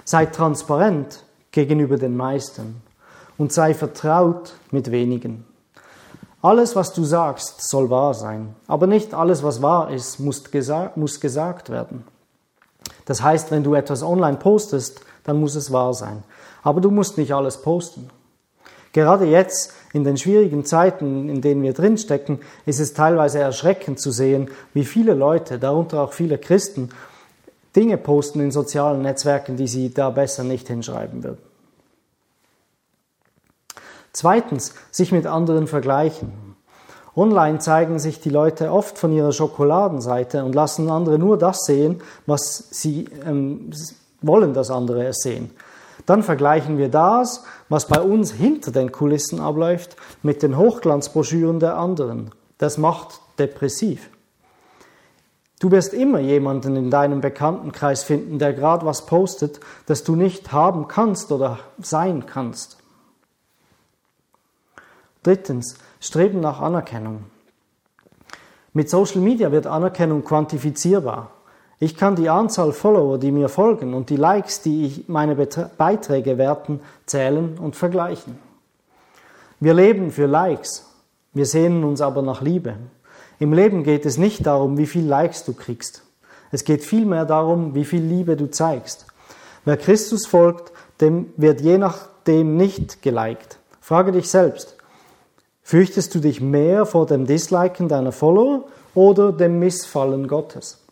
Sei 0.05 0.27
transparent 0.27 1.25
gegenüber 1.59 1.97
den 1.97 2.17
meisten 2.17 2.81
und 3.37 3.53
sei 3.53 3.75
vertraut 3.75 4.55
mit 4.71 4.93
wenigen. 4.93 5.45
Alles, 6.41 6.77
was 6.77 6.93
du 6.93 7.03
sagst, 7.03 7.69
soll 7.69 7.91
wahr 7.91 8.15
sein, 8.15 8.55
aber 8.69 8.87
nicht 8.87 9.13
alles, 9.13 9.43
was 9.43 9.61
wahr 9.61 9.91
ist, 9.91 10.21
muss, 10.21 10.53
gesa 10.53 10.93
muss 10.95 11.21
gesagt 11.21 11.69
werden. 11.69 12.05
Das 13.07 13.23
heißt, 13.23 13.51
wenn 13.51 13.65
du 13.65 13.75
etwas 13.75 14.05
online 14.05 14.37
postest, 14.37 15.01
dann 15.25 15.41
muss 15.41 15.57
es 15.57 15.73
wahr 15.73 15.95
sein. 15.95 16.23
Aber 16.63 16.81
du 16.81 16.93
musst 16.93 17.19
nicht 17.19 17.33
alles 17.33 17.61
posten. 17.61 18.09
Gerade 18.93 19.25
jetzt, 19.25 19.73
in 19.93 20.05
den 20.05 20.17
schwierigen 20.17 20.65
Zeiten, 20.65 21.29
in 21.29 21.41
denen 21.41 21.63
wir 21.63 21.73
drinstecken, 21.73 22.39
ist 22.67 22.79
es 22.79 22.95
teilweise 22.95 23.41
erschreckend 23.41 23.99
zu 23.99 24.13
sehen, 24.13 24.49
wie 24.75 24.85
viele 24.85 25.15
Leute, 25.15 25.59
darunter 25.59 26.03
auch 26.03 26.13
viele 26.13 26.39
Christen, 26.39 26.91
Dinge 27.75 27.99
posten 27.99 28.41
in 28.41 28.53
sozialen 28.53 29.03
Netzwerken, 29.03 29.57
die 29.57 29.67
sie 29.67 29.93
da 29.93 30.11
besser 30.11 30.45
nicht 30.45 30.69
hinschreiben 30.69 31.25
würden. 31.25 31.48
Zweitens, 34.19 34.75
sich 34.91 35.13
mit 35.13 35.27
anderen 35.27 35.69
vergleichen. 35.69 36.33
Online 37.15 37.61
zeigen 37.61 38.01
sich 38.01 38.19
die 38.19 38.31
Leute 38.31 38.73
oft 38.73 38.99
von 38.99 39.13
ihrer 39.13 39.31
Schokoladenseite 39.31 40.45
und 40.45 40.57
lassen 40.57 40.91
andere 40.91 41.21
nur 41.21 41.39
das 41.39 41.61
sehen, 41.61 42.03
was 42.27 42.65
sie 42.73 43.05
ähm, 43.25 43.71
wollen, 44.21 44.55
dass 44.55 44.73
andere 44.73 45.07
es 45.07 45.19
sehen. 45.19 45.53
Dann 46.05 46.25
vergleichen 46.25 46.79
wir 46.79 46.89
das, 46.89 47.45
was 47.69 47.87
bei 47.87 48.01
uns 48.01 48.33
hinter 48.33 48.73
den 48.73 48.91
Kulissen 48.91 49.39
abläuft, 49.39 49.95
mit 50.25 50.43
den 50.43 50.59
Hochglanzbroschüren 50.59 51.61
der 51.61 51.77
anderen. 51.77 52.33
Das 52.59 52.77
macht 52.77 53.21
depressiv. 53.39 54.11
Du 55.61 55.71
wirst 55.71 55.95
immer 55.95 56.19
jemanden 56.19 56.75
in 56.75 56.91
deinem 56.91 57.21
Bekanntenkreis 57.21 58.03
finden, 58.03 58.41
der 58.41 58.53
gerade 58.53 58.85
was 58.85 59.07
postet, 59.07 59.61
das 59.87 60.03
du 60.03 60.17
nicht 60.17 60.51
haben 60.51 60.89
kannst 60.89 61.31
oder 61.31 61.61
sein 61.79 62.27
kannst. 62.27 62.78
Drittens, 65.23 65.77
Streben 66.01 66.41
nach 66.41 66.61
Anerkennung. 66.61 67.25
Mit 68.73 68.89
Social 68.89 69.21
Media 69.21 69.51
wird 69.51 69.67
Anerkennung 69.67 70.25
quantifizierbar. 70.25 71.31
Ich 71.81 71.97
kann 71.97 72.17
die 72.17 72.29
Anzahl 72.29 72.73
Follower, 72.73 73.19
die 73.19 73.33
mir 73.33 73.49
folgen 73.49 73.95
und 73.95 74.11
die 74.11 74.17
Likes, 74.17 74.63
die 74.63 74.87
ich 74.87 75.09
meine 75.09 75.35
Beiträge 75.37 76.39
werten, 76.39 76.81
zählen 77.07 77.59
und 77.59 77.77
vergleichen. 77.77 78.39
Wir 79.61 79.75
leben 79.75 80.11
für 80.11 80.27
Likes, 80.27 80.87
wir 81.35 81.47
sehnen 81.47 81.85
uns 81.85 82.01
aber 82.01 82.23
nach 82.23 82.41
Liebe. 82.41 82.77
Im 83.41 83.53
Leben 83.53 83.85
geht 83.85 84.07
es 84.07 84.19
nicht 84.19 84.47
darum, 84.47 84.79
wie 84.79 84.87
viel 84.87 85.07
Likes 85.07 85.45
du 85.45 85.53
kriegst. 85.53 86.03
Es 86.51 86.65
geht 86.65 86.85
vielmehr 86.85 87.25
darum, 87.25 87.75
wie 87.75 87.85
viel 87.85 88.03
Liebe 88.03 88.37
du 88.37 88.51
zeigst. 88.51 89.07
Wer 89.65 89.77
Christus 89.77 90.27
folgt, 90.27 90.73
dem 91.01 91.33
wird 91.37 91.61
je 91.61 91.79
nachdem 91.79 92.57
nicht 92.57 93.03
geliked. 93.03 93.59
Frage 93.81 94.13
dich 94.13 94.31
selbst, 94.31 94.78
Fürchtest 95.69 96.15
du 96.15 96.21
dich 96.21 96.41
mehr 96.41 96.87
vor 96.87 97.05
dem 97.05 97.27
Disliken 97.27 97.89
deiner 97.89 98.11
Follower 98.11 98.65
oder 98.95 99.33
dem 99.33 99.59
Missfallen 99.59 100.27
Gottes? 100.27 100.83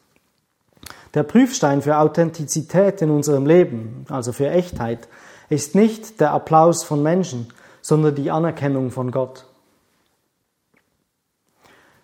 Der 1.14 1.22
Prüfstein 1.22 1.80
für 1.80 1.96
Authentizität 1.96 3.00
in 3.00 3.08
unserem 3.08 3.46
Leben, 3.46 4.04
also 4.10 4.32
für 4.32 4.50
Echtheit, 4.50 5.08
ist 5.48 5.74
nicht 5.74 6.20
der 6.20 6.32
Applaus 6.32 6.84
von 6.84 7.02
Menschen, 7.02 7.50
sondern 7.80 8.16
die 8.16 8.30
Anerkennung 8.30 8.90
von 8.90 9.12
Gott. 9.12 9.46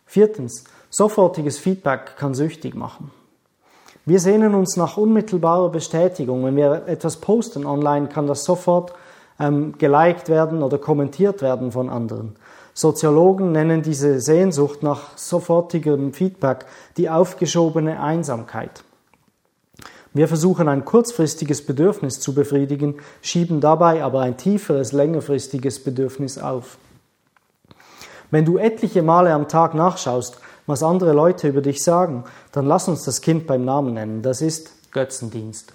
Viertens, 0.07 0.65
sofortiges 0.89 1.59
Feedback 1.59 2.17
kann 2.17 2.33
süchtig 2.33 2.75
machen. 2.75 3.11
Wir 4.07 4.19
sehnen 4.19 4.55
uns 4.55 4.79
nach 4.79 4.97
unmittelbarer 4.97 5.69
Bestätigung. 5.69 6.43
Wenn 6.47 6.57
wir 6.57 6.85
etwas 6.87 7.19
posten 7.19 7.67
online, 7.67 8.09
kann 8.09 8.27
das 8.27 8.45
sofort 8.45 8.95
ähm, 9.39 9.77
geliked 9.77 10.31
werden 10.31 10.63
oder 10.63 10.79
kommentiert 10.79 11.43
werden 11.43 11.71
von 11.71 11.91
anderen. 11.91 12.35
Soziologen 12.75 13.53
nennen 13.53 13.83
diese 13.83 14.21
Sehnsucht 14.21 14.83
nach 14.83 15.17
sofortigem 15.17 16.13
Feedback 16.13 16.67
die 16.97 17.11
aufgeschobene 17.11 18.01
Einsamkeit. 18.01 18.83
Wir 20.15 20.29
versuchen 20.29 20.69
ein 20.69 20.85
kurzfristiges 20.85 21.65
Bedürfnis 21.65 22.21
zu 22.21 22.35
befriedigen, 22.35 22.97
schieben 23.23 23.61
dabei 23.61 24.05
aber 24.05 24.21
ein 24.21 24.37
tieferes, 24.37 24.93
längerfristiges 24.93 25.83
Bedürfnis 25.85 26.39
auf. 26.39 26.77
Wenn 28.31 28.45
du 28.45 28.59
etliche 28.59 29.03
Male 29.03 29.33
am 29.33 29.49
Tag 29.49 29.75
nachschaust, 29.75 30.39
was 30.67 30.83
andere 30.83 31.13
Leute 31.13 31.49
über 31.49 31.61
dich 31.61 31.83
sagen, 31.83 32.25
dann 32.53 32.67
lass 32.67 32.89
uns 32.89 33.05
das 33.05 33.21
Kind 33.21 33.47
beim 33.47 33.65
Namen 33.65 33.95
nennen. 33.95 34.23
Das 34.23 34.43
ist 34.43 34.93
Götzendienst. 34.93 35.73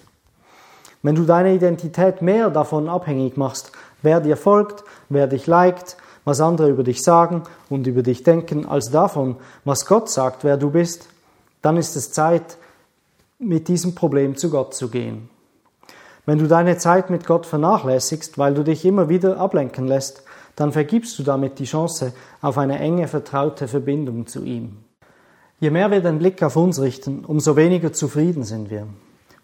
Wenn 1.02 1.14
du 1.14 1.22
deine 1.22 1.54
Identität 1.54 2.22
mehr 2.22 2.50
davon 2.50 2.88
abhängig 2.88 3.36
machst, 3.36 3.72
wer 4.02 4.20
dir 4.20 4.36
folgt, 4.36 4.84
wer 5.08 5.26
dich 5.26 5.46
liked, 5.46 5.96
was 6.28 6.40
andere 6.40 6.68
über 6.68 6.84
dich 6.84 7.02
sagen 7.02 7.42
und 7.68 7.88
über 7.88 8.02
dich 8.02 8.22
denken, 8.22 8.66
als 8.66 8.90
davon, 8.90 9.36
was 9.64 9.86
Gott 9.86 10.08
sagt, 10.08 10.44
wer 10.44 10.56
du 10.56 10.70
bist, 10.70 11.08
dann 11.62 11.76
ist 11.76 11.96
es 11.96 12.12
Zeit, 12.12 12.58
mit 13.40 13.66
diesem 13.66 13.94
Problem 13.94 14.36
zu 14.36 14.50
Gott 14.50 14.74
zu 14.74 14.88
gehen. 14.88 15.28
Wenn 16.26 16.38
du 16.38 16.46
deine 16.46 16.76
Zeit 16.76 17.08
mit 17.08 17.26
Gott 17.26 17.46
vernachlässigst, 17.46 18.36
weil 18.36 18.54
du 18.54 18.62
dich 18.62 18.84
immer 18.84 19.08
wieder 19.08 19.38
ablenken 19.38 19.86
lässt, 19.86 20.22
dann 20.56 20.72
vergibst 20.72 21.18
du 21.18 21.22
damit 21.22 21.58
die 21.58 21.64
Chance 21.64 22.12
auf 22.42 22.58
eine 22.58 22.78
enge, 22.78 23.08
vertraute 23.08 23.66
Verbindung 23.66 24.26
zu 24.26 24.44
ihm. 24.44 24.76
Je 25.60 25.70
mehr 25.70 25.90
wir 25.90 26.00
den 26.00 26.18
Blick 26.18 26.42
auf 26.42 26.56
uns 26.56 26.80
richten, 26.80 27.24
umso 27.24 27.56
weniger 27.56 27.92
zufrieden 27.92 28.44
sind 28.44 28.70
wir. 28.70 28.86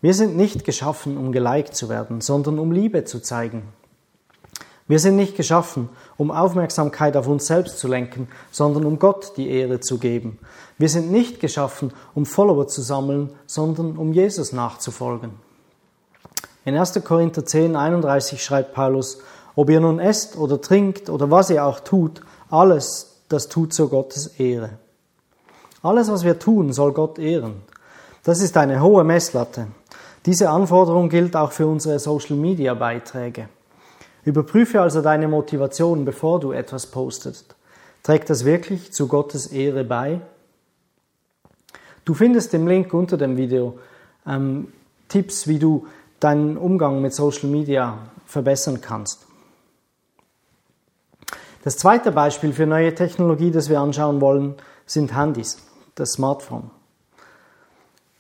Wir 0.01 0.13
sind 0.13 0.37
nicht 0.37 0.65
geschaffen, 0.65 1.17
um 1.17 1.33
geliked 1.33 1.75
zu 1.75 1.89
werden, 1.89 2.21
sondern 2.21 2.59
um 2.59 2.71
Liebe 2.71 3.05
zu 3.05 3.21
zeigen. 3.21 3.63
Wir 4.87 4.99
sind 4.99 5.17
nicht 5.17 5.35
geschaffen, 5.37 5.89
um 6.19 6.31
Aufmerksamkeit 6.31 7.17
auf 7.17 7.27
uns 7.27 7.47
selbst 7.47 7.79
zu 7.79 7.89
lenken, 7.89 8.29
sondern 8.51 8.85
um 8.85 8.99
Gott 8.99 9.33
die 9.39 9.49
Ehre 9.49 9.81
zu 9.81 9.99
geben. 9.99 10.39
Wir 10.77 10.91
sind 10.91 11.11
nicht 11.11 11.41
geschaffen, 11.41 11.93
um 12.15 12.27
Follower 12.27 12.69
zu 12.69 12.83
sammeln, 12.83 13.31
sondern 13.47 13.97
um 13.97 14.13
Jesus 14.13 14.53
nachzufolgen. 14.53 15.33
In 16.67 16.77
1. 16.77 17.03
Korinther 17.03 17.47
10, 17.47 17.77
31 17.77 18.45
schreibt 18.45 18.75
Paulus, 18.75 19.19
ob 19.57 19.71
ihr 19.71 19.81
nun 19.81 20.01
esst 20.01 20.37
oder 20.37 20.61
trinkt 20.61 21.09
oder 21.09 21.31
was 21.31 21.49
ihr 21.49 21.65
auch 21.65 21.81
tut, 21.81 22.21
alles, 22.51 23.23
das 23.29 23.49
tut 23.49 23.73
zur 23.73 23.89
Gottes 23.89 24.27
Ehre. 24.39 24.79
Alles, 25.83 26.11
was 26.11 26.25
wir 26.25 26.39
tun, 26.39 26.73
soll 26.73 26.93
Gott 26.93 27.19
ehren. 27.19 27.63
Das 28.23 28.41
ist 28.41 28.57
eine 28.57 28.83
hohe 28.83 29.05
Messlatte. 29.05 29.67
Diese 30.27 30.49
Anforderung 30.49 31.09
gilt 31.11 31.37
auch 31.37 31.53
für 31.53 31.67
unsere 31.67 31.99
Social-Media-Beiträge. 31.99 33.49
Überprüfe 34.25 34.81
also 34.81 35.03
deine 35.03 35.29
Motivation, 35.29 36.05
bevor 36.05 36.41
du 36.41 36.53
etwas 36.53 36.87
postest. 36.87 37.55
Trägt 38.03 38.31
das 38.31 38.45
wirklich 38.45 38.93
zu 38.93 39.09
Gottes 39.09 39.47
Ehre 39.47 39.85
bei? 39.85 40.21
Du 42.05 42.15
findest 42.15 42.53
im 42.55 42.67
Link 42.67 42.93
unter 42.93 43.17
dem 43.17 43.37
Video 43.37 43.79
ähm, 44.27 44.69
Tipps, 45.09 45.47
wie 45.47 45.59
du 45.59 45.87
deinen 46.21 46.57
Umgang 46.57 47.01
mit 47.01 47.15
Social 47.15 47.49
Media 47.49 47.99
verbessern 48.27 48.81
kannst. 48.81 49.27
Das 51.65 51.79
zweite 51.79 52.13
Beispiel 52.13 52.53
für 52.53 52.67
neue 52.67 52.95
Technologie, 52.95 53.51
das 53.51 53.71
wir 53.71 53.81
anschauen 53.81 54.21
wollen, 54.21 54.55
sind 54.85 55.17
Handys, 55.17 55.59
das 55.95 56.11
Smartphone. 56.11 56.71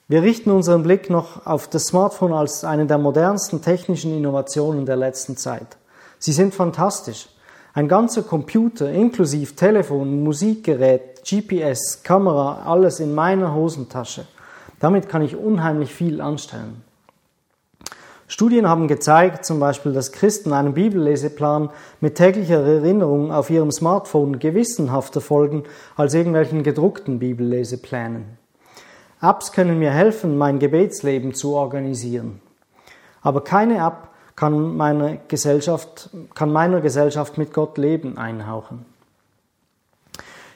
Wir 0.08 0.22
richten 0.22 0.50
unseren 0.50 0.82
Blick 0.82 1.10
noch 1.10 1.46
auf 1.46 1.68
das 1.68 1.84
Smartphone 1.84 2.32
als 2.32 2.64
eine 2.64 2.86
der 2.86 2.98
modernsten 2.98 3.60
technischen 3.60 4.16
Innovationen 4.16 4.86
der 4.86 4.96
letzten 4.96 5.36
Zeit. 5.36 5.76
Sie 6.18 6.32
sind 6.32 6.54
fantastisch. 6.54 7.28
Ein 7.72 7.88
ganzer 7.88 8.22
Computer 8.22 8.90
inklusive 8.90 9.54
Telefon, 9.56 10.22
Musikgerät, 10.22 11.22
GPS, 11.24 12.02
Kamera, 12.02 12.62
alles 12.66 13.00
in 13.00 13.14
meiner 13.14 13.54
Hosentasche. 13.54 14.26
Damit 14.78 15.08
kann 15.08 15.22
ich 15.22 15.36
unheimlich 15.36 15.92
viel 15.92 16.20
anstellen. 16.20 16.84
Studien 18.26 18.68
haben 18.68 18.88
gezeigt, 18.88 19.44
zum 19.44 19.60
Beispiel, 19.60 19.92
dass 19.92 20.12
Christen 20.12 20.52
einen 20.52 20.74
Bibelleseplan 20.74 21.70
mit 22.00 22.14
täglicher 22.14 22.62
Erinnerung 22.64 23.30
auf 23.30 23.50
ihrem 23.50 23.70
Smartphone 23.70 24.38
gewissenhafter 24.38 25.20
folgen 25.20 25.64
als 25.96 26.14
irgendwelchen 26.14 26.62
gedruckten 26.62 27.18
Bibelleseplänen. 27.18 28.38
Apps 29.20 29.52
können 29.52 29.78
mir 29.78 29.90
helfen, 29.90 30.38
mein 30.38 30.58
Gebetsleben 30.58 31.34
zu 31.34 31.54
organisieren. 31.54 32.40
Aber 33.22 33.44
keine 33.44 33.78
App 33.78 34.08
kann, 34.36 34.76
meine 34.76 35.20
Gesellschaft, 35.28 36.10
kann 36.34 36.52
meiner 36.52 36.80
Gesellschaft 36.80 37.38
mit 37.38 37.52
Gott 37.52 37.78
Leben 37.78 38.18
einhauchen. 38.18 38.84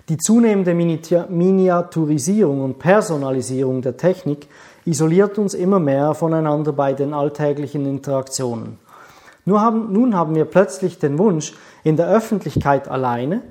Die 0.09 0.17
zunehmende 0.17 0.75
Miniaturisierung 0.75 2.63
und 2.63 2.79
Personalisierung 2.79 3.83
der 3.83 3.99
Technik 3.99 4.49
isoliert 4.87 5.39
uns 5.39 5.53
immer 5.53 5.81
mehr 5.81 6.15
voneinander 6.15 6.73
bei 6.73 6.95
den 6.95 7.13
alltäglichen 7.13 7.85
Interaktionen. 7.85 8.79
Nun 9.45 9.61
haben, 9.61 9.93
nun 9.93 10.15
haben 10.15 10.35
wir 10.35 10.47
plötzlich 10.47 10.99
den 10.99 11.19
Wunsch, 11.19 11.55
in 11.85 11.97
der 11.97 12.09
Öffentlichkeit 12.09 12.89
alleine 12.89 13.43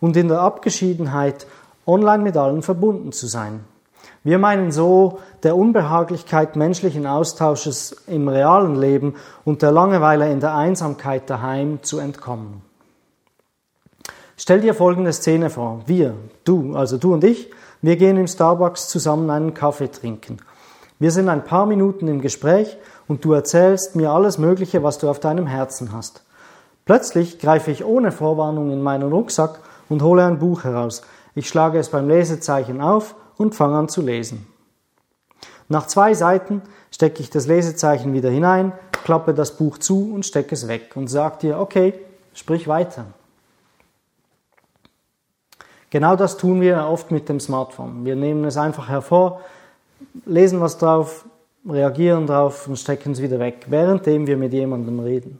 und 0.00 0.16
in 0.16 0.28
der 0.28 0.40
Abgeschiedenheit 0.40 1.46
online 1.86 2.22
mit 2.22 2.36
allen 2.36 2.62
verbunden 2.62 3.12
zu 3.12 3.26
sein. 3.26 3.60
Wir 4.24 4.38
meinen 4.38 4.72
so 4.72 5.20
der 5.42 5.56
Unbehaglichkeit 5.56 6.56
menschlichen 6.56 7.06
Austausches 7.06 8.04
im 8.06 8.28
realen 8.28 8.74
Leben 8.74 9.14
und 9.44 9.62
der 9.62 9.72
Langeweile 9.72 10.30
in 10.30 10.40
der 10.40 10.54
Einsamkeit 10.54 11.30
daheim 11.30 11.82
zu 11.82 11.98
entkommen. 11.98 12.62
Stell 14.36 14.60
dir 14.60 14.74
folgende 14.74 15.12
Szene 15.12 15.48
vor. 15.48 15.82
Wir, 15.86 16.14
du, 16.44 16.74
also 16.76 16.98
du 16.98 17.14
und 17.14 17.24
ich, 17.24 17.50
wir 17.82 17.96
gehen 17.96 18.16
im 18.16 18.26
Starbucks 18.26 18.88
zusammen 18.88 19.30
einen 19.30 19.54
Kaffee 19.54 19.90
trinken. 19.90 20.38
Wir 20.98 21.10
sind 21.10 21.28
ein 21.28 21.44
paar 21.44 21.66
Minuten 21.66 22.08
im 22.08 22.20
Gespräch 22.20 22.76
und 23.06 23.24
du 23.24 23.32
erzählst 23.32 23.96
mir 23.96 24.10
alles 24.10 24.38
Mögliche, 24.38 24.82
was 24.82 24.98
du 24.98 25.08
auf 25.08 25.20
deinem 25.20 25.46
Herzen 25.46 25.92
hast. 25.92 26.24
Plötzlich 26.84 27.38
greife 27.38 27.70
ich 27.70 27.84
ohne 27.84 28.12
Vorwarnung 28.12 28.70
in 28.70 28.82
meinen 28.82 29.12
Rucksack 29.12 29.60
und 29.88 30.02
hole 30.02 30.24
ein 30.24 30.38
Buch 30.38 30.64
heraus. 30.64 31.02
Ich 31.34 31.48
schlage 31.48 31.78
es 31.78 31.90
beim 31.90 32.08
Lesezeichen 32.08 32.80
auf 32.80 33.14
und 33.36 33.54
fange 33.54 33.76
an 33.76 33.88
zu 33.88 34.02
lesen. 34.02 34.46
Nach 35.68 35.86
zwei 35.86 36.14
Seiten 36.14 36.62
stecke 36.90 37.20
ich 37.20 37.30
das 37.30 37.46
Lesezeichen 37.46 38.12
wieder 38.12 38.30
hinein, 38.30 38.72
klappe 39.04 39.34
das 39.34 39.56
Buch 39.56 39.78
zu 39.78 40.12
und 40.12 40.24
stecke 40.24 40.54
es 40.54 40.68
weg 40.68 40.92
und 40.94 41.08
sage 41.08 41.38
dir, 41.40 41.58
okay, 41.58 41.94
sprich 42.34 42.68
weiter. 42.68 43.06
Genau 45.90 46.16
das 46.16 46.36
tun 46.36 46.60
wir 46.60 46.86
oft 46.86 47.10
mit 47.10 47.28
dem 47.28 47.40
Smartphone. 47.40 48.04
Wir 48.04 48.16
nehmen 48.16 48.44
es 48.44 48.56
einfach 48.56 48.88
hervor, 48.88 49.40
lesen 50.24 50.60
was 50.60 50.78
drauf, 50.78 51.24
reagieren 51.68 52.26
drauf 52.26 52.68
und 52.68 52.76
stecken 52.76 53.12
es 53.12 53.22
wieder 53.22 53.38
weg, 53.38 53.66
währenddem 53.68 54.26
wir 54.26 54.36
mit 54.36 54.52
jemandem 54.52 55.00
reden. 55.00 55.38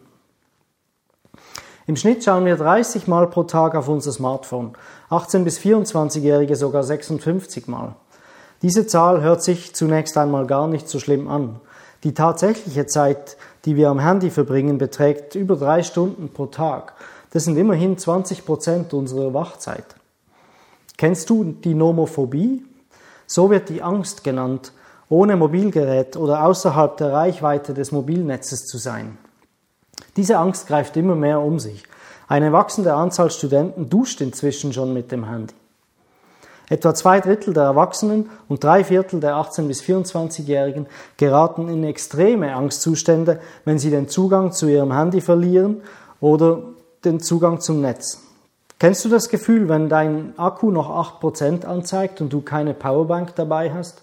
Im 1.89 1.95
Schnitt 1.95 2.25
schauen 2.25 2.45
wir 2.47 2.57
30 2.57 3.07
Mal 3.07 3.29
pro 3.29 3.45
Tag 3.45 3.77
auf 3.77 3.87
unser 3.87 4.11
Smartphone, 4.11 4.73
18 5.09 5.45
bis 5.45 5.61
24-Jährige 5.61 6.57
sogar 6.57 6.83
56 6.83 7.69
Mal. 7.69 7.95
Diese 8.61 8.89
Zahl 8.89 9.23
hört 9.23 9.45
sich 9.45 9.73
zunächst 9.73 10.17
einmal 10.19 10.49
gar 10.49 10.67
nicht 10.67 10.89
so 10.89 10.99
schlimm 10.99 11.29
an. 11.29 11.61
Die 12.03 12.13
tatsächliche 12.13 12.87
Zeit, 12.87 13.37
die 13.65 13.77
wir 13.77 13.89
am 13.89 14.01
Handy 14.01 14.31
verbringen, 14.31 14.79
beträgt 14.79 15.37
über 15.37 15.55
drei 15.55 15.85
Stunden 15.85 16.29
pro 16.29 16.47
Tag. 16.47 16.95
Das 17.31 17.45
sind 17.45 17.57
immerhin 17.57 17.97
20 17.97 18.45
Prozent 18.45 18.93
unserer 18.93 19.33
Wachzeit. 19.33 19.87
Kennst 20.97 21.31
du 21.31 21.45
die 21.45 21.75
Nomophobie? 21.75 22.65
So 23.29 23.49
wird 23.49 23.69
die 23.69 23.83
Angst 23.83 24.25
genannt, 24.25 24.73
ohne 25.09 25.37
Mobilgerät 25.37 26.17
oder 26.17 26.45
außerhalb 26.47 26.97
der 26.97 27.13
Reichweite 27.13 27.75
des 27.75 27.93
Mobilnetzes 27.93 28.65
zu 28.65 28.79
sein. 28.79 29.19
Diese 30.17 30.39
Angst 30.39 30.67
greift 30.67 30.97
immer 30.97 31.15
mehr 31.15 31.41
um 31.41 31.59
sich. 31.59 31.85
Eine 32.29 32.53
wachsende 32.53 32.95
Anzahl 32.95 33.31
Studenten 33.31 33.89
duscht 33.89 34.21
inzwischen 34.21 34.73
schon 34.73 34.93
mit 34.93 35.13
dem 35.13 35.29
Handy. 35.29 35.55
Etwa 36.69 36.95
zwei 36.95 37.21
Drittel 37.21 37.55
der 37.55 37.63
Erwachsenen 37.63 38.29
und 38.49 38.65
drei 38.65 38.83
Viertel 38.83 39.21
der 39.21 39.35
18- 39.35 39.69
bis 39.69 39.83
24-Jährigen 39.83 40.87
geraten 41.17 41.69
in 41.69 41.85
extreme 41.85 42.57
Angstzustände, 42.57 43.41
wenn 43.65 43.79
sie 43.79 43.91
den 43.91 44.09
Zugang 44.09 44.51
zu 44.51 44.67
ihrem 44.67 44.93
Handy 44.93 45.21
verlieren 45.21 45.83
oder 46.21 46.63
den 47.05 47.21
Zugang 47.21 47.61
zum 47.61 47.81
Netz. 47.81 48.21
Kennst 48.81 49.05
du 49.05 49.09
das 49.09 49.29
Gefühl, 49.29 49.69
wenn 49.69 49.89
dein 49.89 50.37
Akku 50.39 50.73
noch 50.73 50.91
8% 51.23 51.65
anzeigt 51.65 52.21
und 52.21 52.33
du 52.33 52.41
keine 52.41 52.75
Powerbank 52.75 53.37
dabei 53.37 53.73
hast? 53.73 54.03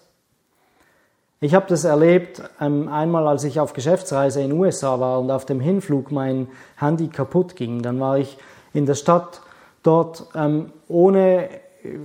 Ich 1.44 1.54
habe 1.54 1.66
das 1.68 1.84
erlebt 1.84 2.42
ähm, 2.62 2.88
einmal, 2.88 3.28
als 3.28 3.44
ich 3.44 3.60
auf 3.60 3.74
Geschäftsreise 3.74 4.42
in 4.42 4.52
den 4.52 4.60
USA 4.60 5.02
war 5.02 5.20
und 5.20 5.30
auf 5.30 5.44
dem 5.46 5.60
Hinflug 5.60 6.10
mein 6.10 6.48
Handy 6.78 7.10
kaputt 7.10 7.58
ging. 7.58 7.82
Dann 7.82 8.00
war 8.00 8.18
ich 8.18 8.38
in 8.74 8.86
der 8.86 8.96
Stadt 8.96 9.42
dort 9.84 10.28
ähm, 10.36 10.72
ohne 10.88 11.50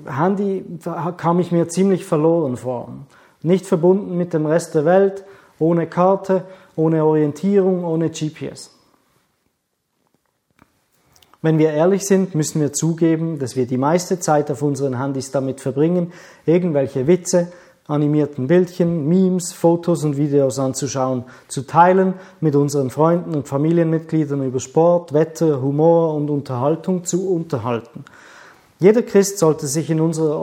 Handy, 0.09 0.65
kam 1.17 1.39
ich 1.39 1.53
mir 1.53 1.69
ziemlich 1.69 2.05
verloren 2.05 2.57
vor. 2.57 2.89
Nicht 3.41 3.65
verbunden 3.65 4.17
mit 4.17 4.35
dem 4.35 4.45
Rest 4.45 4.75
der 4.75 4.85
Welt, 4.85 5.23
ohne 5.61 5.87
Karte, 5.87 6.43
ohne 6.75 7.05
Orientierung, 7.05 7.85
ohne 7.85 8.11
GPS. 8.11 8.75
Wenn 11.43 11.59
wir 11.59 11.71
ehrlich 11.71 12.05
sind, 12.05 12.35
müssen 12.35 12.61
wir 12.61 12.73
zugeben, 12.73 13.39
dass 13.39 13.55
wir 13.55 13.69
die 13.69 13.79
meiste 13.79 14.19
Zeit 14.19 14.51
auf 14.51 14.63
unseren 14.63 14.99
Handys 14.99 15.31
damit 15.31 15.61
verbringen, 15.61 16.13
irgendwelche 16.45 17.07
Witze, 17.07 17.53
animierten 17.89 18.47
Bildchen, 18.47 19.09
Memes, 19.09 19.53
Fotos 19.53 20.05
und 20.05 20.19
Videos 20.19 20.59
anzuschauen, 20.59 21.25
zu 21.49 21.63
teilen, 21.63 22.15
mit 22.41 22.55
unseren 22.55 22.91
Freunden 22.91 23.35
und 23.35 23.49
Familienmitgliedern 23.49 24.45
über 24.45 24.61
Sport, 24.61 25.15
Wetter, 25.15 25.61
Humor 25.63 26.15
und 26.15 26.29
Unterhaltung 26.29 27.05
zu 27.05 27.29
unterhalten. 27.29 28.05
Jeder 28.79 29.03
Christ 29.03 29.39
sollte 29.39 29.67
sich 29.67 29.91
in 29.91 30.01
unserer 30.01 30.41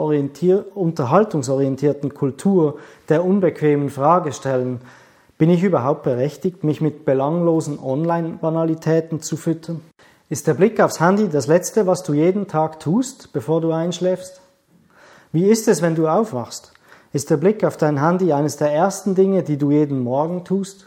unterhaltungsorientierten 0.74 2.12
Kultur 2.12 2.76
der 3.08 3.24
unbequemen 3.24 3.88
Frage 3.88 4.32
stellen, 4.32 4.80
bin 5.38 5.50
ich 5.50 5.62
überhaupt 5.62 6.02
berechtigt, 6.02 6.64
mich 6.64 6.80
mit 6.80 7.04
belanglosen 7.04 7.78
Online-Banalitäten 7.78 9.20
zu 9.20 9.36
füttern? 9.36 9.82
Ist 10.28 10.46
der 10.46 10.54
Blick 10.54 10.80
aufs 10.80 10.98
Handy 10.98 11.28
das 11.28 11.46
Letzte, 11.46 11.86
was 11.86 12.02
du 12.02 12.14
jeden 12.14 12.48
Tag 12.48 12.80
tust, 12.80 13.32
bevor 13.32 13.60
du 13.60 13.70
einschläfst? 13.70 14.40
Wie 15.32 15.46
ist 15.48 15.68
es, 15.68 15.82
wenn 15.82 15.94
du 15.94 16.08
aufwachst? 16.08 16.72
Ist 17.16 17.30
der 17.30 17.38
Blick 17.38 17.64
auf 17.64 17.78
dein 17.78 17.98
Handy 17.98 18.34
eines 18.34 18.58
der 18.58 18.70
ersten 18.70 19.14
Dinge, 19.14 19.42
die 19.42 19.56
du 19.56 19.70
jeden 19.70 20.00
Morgen 20.00 20.44
tust? 20.44 20.86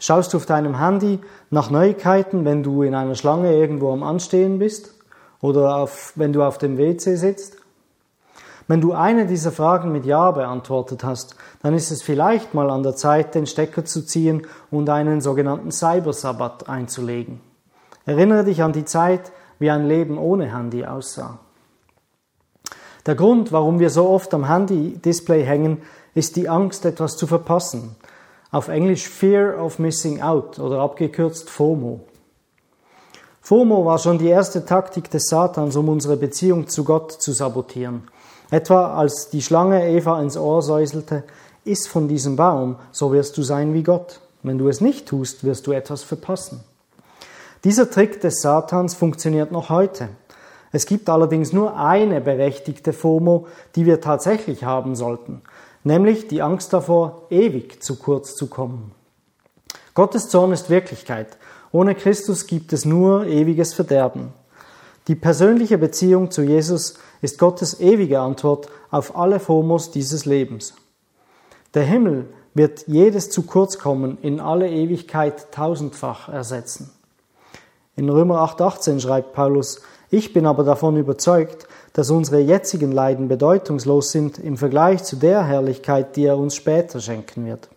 Schaust 0.00 0.32
du 0.32 0.38
auf 0.38 0.46
deinem 0.46 0.80
Handy 0.80 1.20
nach 1.48 1.70
Neuigkeiten, 1.70 2.44
wenn 2.44 2.64
du 2.64 2.82
in 2.82 2.92
einer 2.92 3.14
Schlange 3.14 3.54
irgendwo 3.54 3.92
am 3.92 4.02
Anstehen 4.02 4.58
bist? 4.58 4.94
Oder 5.40 5.76
auf, 5.76 6.12
wenn 6.16 6.32
du 6.32 6.42
auf 6.42 6.58
dem 6.58 6.76
WC 6.76 7.14
sitzt? 7.14 7.58
Wenn 8.66 8.80
du 8.80 8.94
eine 8.94 9.26
dieser 9.26 9.52
Fragen 9.52 9.92
mit 9.92 10.04
Ja 10.06 10.32
beantwortet 10.32 11.04
hast, 11.04 11.36
dann 11.62 11.72
ist 11.72 11.92
es 11.92 12.02
vielleicht 12.02 12.52
mal 12.52 12.68
an 12.68 12.82
der 12.82 12.96
Zeit, 12.96 13.36
den 13.36 13.46
Stecker 13.46 13.84
zu 13.84 14.04
ziehen 14.04 14.48
und 14.72 14.90
einen 14.90 15.20
sogenannten 15.20 15.70
Cybersabbat 15.70 16.68
einzulegen. 16.68 17.40
Erinnere 18.06 18.42
dich 18.42 18.60
an 18.60 18.72
die 18.72 18.86
Zeit, 18.86 19.30
wie 19.60 19.70
ein 19.70 19.86
Leben 19.86 20.18
ohne 20.18 20.52
Handy 20.52 20.84
aussah. 20.84 21.38
Der 23.06 23.14
Grund, 23.14 23.52
warum 23.52 23.78
wir 23.78 23.90
so 23.90 24.08
oft 24.08 24.32
am 24.32 24.48
Handy-Display 24.48 25.44
hängen, 25.44 25.82
ist 26.14 26.36
die 26.36 26.48
Angst, 26.48 26.86
etwas 26.86 27.16
zu 27.16 27.26
verpassen. 27.26 27.96
Auf 28.50 28.68
Englisch 28.68 29.08
Fear 29.08 29.62
of 29.62 29.78
Missing 29.78 30.22
Out 30.22 30.58
oder 30.58 30.80
abgekürzt 30.80 31.50
FOMO. 31.50 32.00
FOMO 33.42 33.84
war 33.84 33.98
schon 33.98 34.16
die 34.16 34.28
erste 34.28 34.64
Taktik 34.64 35.10
des 35.10 35.26
Satans, 35.26 35.76
um 35.76 35.90
unsere 35.90 36.16
Beziehung 36.16 36.66
zu 36.66 36.82
Gott 36.82 37.12
zu 37.12 37.32
sabotieren. 37.32 38.04
Etwa 38.50 38.94
als 38.94 39.28
die 39.28 39.42
Schlange 39.42 39.86
Eva 39.86 40.22
ins 40.22 40.38
Ohr 40.38 40.62
säuselte, 40.62 41.24
iss 41.64 41.86
von 41.86 42.08
diesem 42.08 42.36
Baum, 42.36 42.76
so 42.90 43.12
wirst 43.12 43.36
du 43.36 43.42
sein 43.42 43.74
wie 43.74 43.82
Gott. 43.82 44.20
Wenn 44.42 44.56
du 44.56 44.68
es 44.68 44.80
nicht 44.80 45.06
tust, 45.06 45.44
wirst 45.44 45.66
du 45.66 45.72
etwas 45.72 46.02
verpassen. 46.02 46.64
Dieser 47.64 47.90
Trick 47.90 48.20
des 48.22 48.40
Satans 48.40 48.94
funktioniert 48.94 49.52
noch 49.52 49.68
heute. 49.68 50.08
Es 50.74 50.86
gibt 50.86 51.08
allerdings 51.08 51.52
nur 51.52 51.76
eine 51.76 52.20
berechtigte 52.20 52.92
FOMO, 52.92 53.46
die 53.76 53.86
wir 53.86 54.00
tatsächlich 54.00 54.64
haben 54.64 54.96
sollten, 54.96 55.42
nämlich 55.84 56.26
die 56.26 56.42
Angst 56.42 56.72
davor, 56.72 57.28
ewig 57.30 57.80
zu 57.80 57.96
kurz 57.96 58.34
zu 58.34 58.48
kommen. 58.48 58.90
Gottes 59.94 60.30
Zorn 60.30 60.50
ist 60.50 60.70
Wirklichkeit. 60.70 61.38
Ohne 61.70 61.94
Christus 61.94 62.48
gibt 62.48 62.72
es 62.72 62.84
nur 62.84 63.24
ewiges 63.26 63.72
Verderben. 63.72 64.32
Die 65.06 65.14
persönliche 65.14 65.78
Beziehung 65.78 66.32
zu 66.32 66.42
Jesus 66.42 66.94
ist 67.22 67.38
Gottes 67.38 67.78
ewige 67.78 68.18
Antwort 68.18 68.68
auf 68.90 69.16
alle 69.16 69.38
FOMOs 69.38 69.92
dieses 69.92 70.24
Lebens. 70.24 70.74
Der 71.74 71.84
Himmel 71.84 72.26
wird 72.52 72.88
jedes 72.88 73.30
zu 73.30 73.42
kurz 73.42 73.78
kommen 73.78 74.18
in 74.22 74.40
alle 74.40 74.68
Ewigkeit 74.68 75.52
tausendfach 75.52 76.28
ersetzen. 76.28 76.90
In 77.94 78.08
Römer 78.08 78.40
8,18 78.40 78.98
schreibt 78.98 79.34
Paulus, 79.34 79.80
ich 80.14 80.32
bin 80.32 80.46
aber 80.46 80.62
davon 80.62 80.96
überzeugt, 80.96 81.66
dass 81.92 82.10
unsere 82.10 82.40
jetzigen 82.40 82.92
Leiden 82.92 83.26
bedeutungslos 83.26 84.12
sind 84.12 84.38
im 84.38 84.56
Vergleich 84.56 85.02
zu 85.02 85.16
der 85.16 85.44
Herrlichkeit, 85.44 86.14
die 86.14 86.24
er 86.24 86.38
uns 86.38 86.54
später 86.54 87.00
schenken 87.00 87.46
wird. 87.46 87.68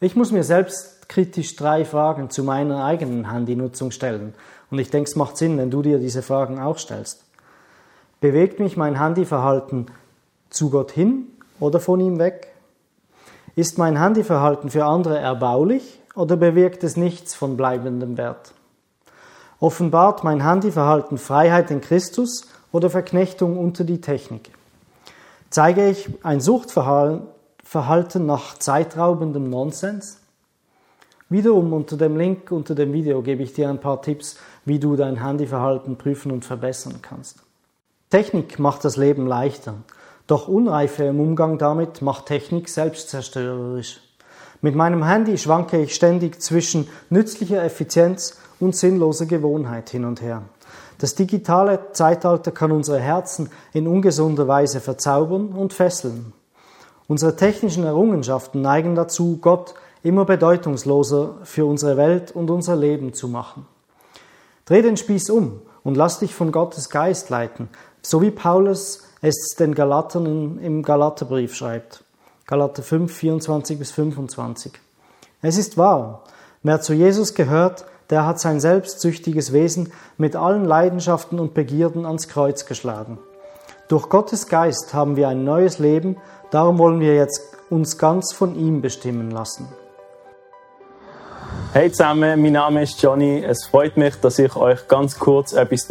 Ich 0.00 0.16
muss 0.16 0.32
mir 0.32 0.42
selbst 0.42 1.08
kritisch 1.08 1.54
drei 1.54 1.84
Fragen 1.84 2.28
zu 2.28 2.42
meiner 2.42 2.84
eigenen 2.84 3.30
Handynutzung 3.30 3.92
stellen. 3.92 4.34
Und 4.70 4.80
ich 4.80 4.90
denke, 4.90 5.08
es 5.08 5.14
macht 5.16 5.36
Sinn, 5.36 5.58
wenn 5.58 5.70
du 5.70 5.80
dir 5.80 5.98
diese 5.98 6.22
Fragen 6.22 6.58
auch 6.58 6.78
stellst. 6.78 7.24
Bewegt 8.20 8.58
mich 8.58 8.76
mein 8.76 8.98
Handyverhalten 8.98 9.86
zu 10.50 10.70
Gott 10.70 10.90
hin 10.90 11.28
oder 11.60 11.78
von 11.78 12.00
ihm 12.00 12.18
weg? 12.18 12.48
Ist 13.54 13.78
mein 13.78 13.96
Handyverhalten 13.96 14.70
für 14.70 14.84
andere 14.84 15.18
erbaulich 15.18 16.00
oder 16.16 16.36
bewirkt 16.36 16.82
es 16.82 16.96
nichts 16.96 17.34
von 17.34 17.56
bleibendem 17.56 18.16
Wert? 18.16 18.54
Offenbart 19.64 20.24
mein 20.24 20.42
Handyverhalten 20.44 21.16
Freiheit 21.16 21.70
in 21.70 21.80
Christus 21.80 22.48
oder 22.70 22.90
Verknechtung 22.90 23.58
unter 23.58 23.84
die 23.84 24.02
Technik? 24.02 24.50
Zeige 25.48 25.88
ich 25.88 26.10
ein 26.22 26.42
Suchtverhalten 26.42 27.28
Verhalten 27.64 28.26
nach 28.26 28.58
zeitraubendem 28.58 29.48
Nonsens? 29.48 30.20
Wiederum 31.30 31.72
unter 31.72 31.96
dem 31.96 32.18
Link 32.18 32.52
unter 32.52 32.74
dem 32.74 32.92
Video 32.92 33.22
gebe 33.22 33.42
ich 33.42 33.54
dir 33.54 33.70
ein 33.70 33.80
paar 33.80 34.02
Tipps, 34.02 34.36
wie 34.66 34.78
du 34.78 34.96
dein 34.96 35.24
Handyverhalten 35.24 35.96
prüfen 35.96 36.30
und 36.30 36.44
verbessern 36.44 36.96
kannst. 37.00 37.38
Technik 38.10 38.58
macht 38.58 38.84
das 38.84 38.98
Leben 38.98 39.26
leichter, 39.26 39.76
doch 40.26 40.46
Unreife 40.46 41.04
im 41.04 41.20
Umgang 41.20 41.56
damit 41.56 42.02
macht 42.02 42.26
Technik 42.26 42.68
selbstzerstörerisch. 42.68 44.02
Mit 44.60 44.74
meinem 44.74 45.04
Handy 45.04 45.38
schwanke 45.38 45.80
ich 45.80 45.94
ständig 45.94 46.42
zwischen 46.42 46.86
nützlicher 47.08 47.64
Effizienz 47.64 48.38
und 48.64 48.74
sinnloser 48.74 49.26
Gewohnheit 49.26 49.90
hin 49.90 50.04
und 50.04 50.20
her. 50.20 50.42
Das 50.98 51.14
digitale 51.14 51.92
Zeitalter 51.92 52.50
kann 52.50 52.72
unsere 52.72 53.00
Herzen 53.00 53.50
in 53.72 53.86
ungesunder 53.86 54.48
Weise 54.48 54.80
verzaubern 54.80 55.48
und 55.48 55.72
fesseln. 55.72 56.32
Unsere 57.06 57.36
technischen 57.36 57.84
Errungenschaften 57.84 58.62
neigen 58.62 58.94
dazu, 58.94 59.38
Gott 59.40 59.74
immer 60.02 60.24
bedeutungsloser 60.24 61.36
für 61.44 61.66
unsere 61.66 61.96
Welt 61.96 62.32
und 62.32 62.50
unser 62.50 62.76
Leben 62.76 63.12
zu 63.12 63.28
machen. 63.28 63.66
Dreh 64.64 64.82
den 64.82 64.96
Spieß 64.96 65.30
um 65.30 65.60
und 65.82 65.96
lass 65.96 66.18
dich 66.18 66.34
von 66.34 66.52
Gottes 66.52 66.88
Geist 66.88 67.28
leiten, 67.28 67.68
so 68.00 68.22
wie 68.22 68.30
Paulus 68.30 69.02
es 69.20 69.56
den 69.58 69.74
Galatern 69.74 70.58
im 70.58 70.82
Galaterbrief 70.82 71.54
schreibt. 71.54 72.04
Galater 72.46 72.82
5, 72.82 73.12
24 73.12 73.78
bis 73.78 73.90
25. 73.90 74.72
Es 75.42 75.58
ist 75.58 75.76
wahr, 75.76 76.22
wer 76.62 76.80
zu 76.80 76.94
Jesus 76.94 77.34
gehört, 77.34 77.84
der 78.10 78.26
hat 78.26 78.38
sein 78.40 78.60
selbstsüchtiges 78.60 79.52
Wesen 79.52 79.92
mit 80.18 80.36
allen 80.36 80.64
Leidenschaften 80.64 81.38
und 81.38 81.54
Begierden 81.54 82.06
ans 82.06 82.28
Kreuz 82.28 82.66
geschlagen. 82.66 83.18
Durch 83.88 84.08
Gottes 84.08 84.48
Geist 84.48 84.94
haben 84.94 85.16
wir 85.16 85.28
ein 85.28 85.44
neues 85.44 85.78
Leben, 85.78 86.16
darum 86.50 86.78
wollen 86.78 87.00
wir 87.00 87.14
jetzt 87.14 87.40
uns 87.70 87.98
ganz 87.98 88.32
von 88.32 88.54
ihm 88.56 88.80
bestimmen 88.80 89.30
lassen. 89.30 89.68
Hey 91.72 91.90
zusammen, 91.90 92.40
mein 92.40 92.52
Name 92.52 92.82
ist 92.82 93.02
Johnny. 93.02 93.42
Es 93.44 93.66
freut 93.66 93.96
mich, 93.96 94.14
dass 94.20 94.38
ich 94.38 94.54
euch 94.54 94.86
ganz 94.86 95.18
kurz 95.18 95.52
etwas 95.52 95.88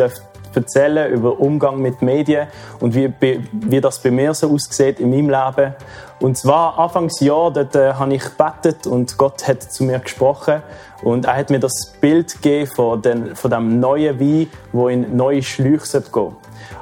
erzählen 0.55 1.11
über 1.11 1.39
Umgang 1.39 1.79
mit 1.79 2.01
Medien 2.01 2.47
und 2.79 2.95
wie, 2.95 3.13
wie 3.19 3.81
das 3.81 3.99
bei 3.99 4.11
mir 4.11 4.33
so 4.33 4.51
aussieht 4.51 4.99
in 4.99 5.09
meinem 5.09 5.29
Leben. 5.29 5.75
Und 6.19 6.37
zwar 6.37 6.79
Anfangsjahr, 6.79 7.51
dort 7.51 7.75
äh, 7.75 7.93
habe 7.93 8.13
ich 8.13 8.23
gebetet 8.23 8.87
und 8.87 9.17
Gott 9.17 9.47
hat 9.47 9.63
zu 9.63 9.83
mir 9.83 9.99
gesprochen 9.99 10.61
und 11.03 11.25
er 11.25 11.35
hat 11.35 11.49
mir 11.49 11.59
das 11.59 11.93
Bild 11.99 12.41
gegeben 12.41 12.67
von, 12.67 13.01
den, 13.01 13.35
von 13.35 13.51
dem 13.51 13.79
neuen 13.79 14.19
Wein, 14.19 14.47
wo 14.71 14.87
in 14.87 15.15
neue 15.15 15.43
Schläuche 15.43 16.01
gehen. 16.01 16.35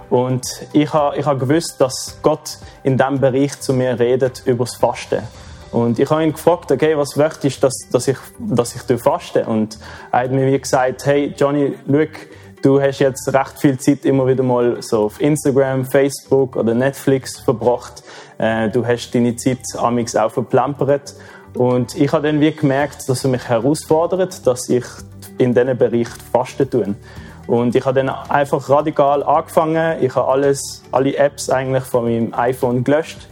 Und 0.09 0.45
ich 0.73 0.91
habe, 0.93 1.17
ich 1.17 1.25
habe 1.25 1.39
gewusst, 1.39 1.79
dass 1.79 2.19
Gott 2.21 2.57
in 2.83 2.97
diesem 2.97 3.19
Bereich 3.19 3.59
zu 3.59 3.73
mir 3.73 3.97
redet 3.97 4.43
über 4.45 4.65
das 4.65 4.75
Fasten. 4.75 5.23
Und 5.71 5.99
ich 5.99 6.09
habe 6.09 6.23
ihn 6.23 6.33
gefragt, 6.33 6.69
okay, 6.71 6.97
was 6.97 7.15
möchtest 7.15 7.63
du, 7.63 7.67
dass, 7.67 7.87
dass 7.91 8.07
ich, 8.09 8.17
dass 8.37 8.75
ich 8.75 9.01
faste? 9.01 9.45
Und 9.45 9.77
er 10.11 10.19
hat 10.19 10.31
mir 10.31 10.59
gesagt, 10.59 11.05
hey, 11.05 11.33
Johnny, 11.37 11.75
schau, 11.87 12.05
du 12.61 12.81
hast 12.81 12.99
jetzt 12.99 13.33
recht 13.33 13.59
viel 13.59 13.77
Zeit 13.77 14.05
immer 14.05 14.27
wieder 14.27 14.43
mal 14.43 14.81
so 14.81 15.05
auf 15.05 15.19
Instagram, 15.21 15.85
Facebook 15.85 16.55
oder 16.55 16.73
Netflix 16.73 17.39
verbracht. 17.39 18.03
Äh, 18.37 18.69
du 18.69 18.85
hast 18.85 19.11
deine 19.11 19.35
Zeit 19.35 19.59
amix 19.77 20.15
auch 20.15 20.31
verplempert. 20.31 21.15
Und 21.55 21.95
ich 21.95 22.11
habe 22.13 22.27
dann 22.27 22.39
wie 22.39 22.51
gemerkt, 22.51 23.07
dass 23.09 23.23
er 23.23 23.29
mich 23.29 23.47
herausfordert, 23.47 24.45
dass 24.47 24.69
ich 24.69 24.85
in 25.37 25.53
diesen 25.53 25.77
Bereich 25.77 26.07
fasten 26.31 26.69
tue. 26.69 26.95
Und 27.47 27.75
ich 27.75 27.85
habe 27.85 28.01
dann 28.03 28.09
einfach 28.29 28.69
radikal 28.69 29.23
angefangen. 29.23 30.01
Ich 30.01 30.15
habe 30.15 30.27
alles, 30.27 30.83
alle 30.91 31.15
Apps 31.17 31.49
eigentlich 31.49 31.83
von 31.83 32.05
meinem 32.05 32.33
iPhone 32.33 32.83
gelöscht. 32.83 33.27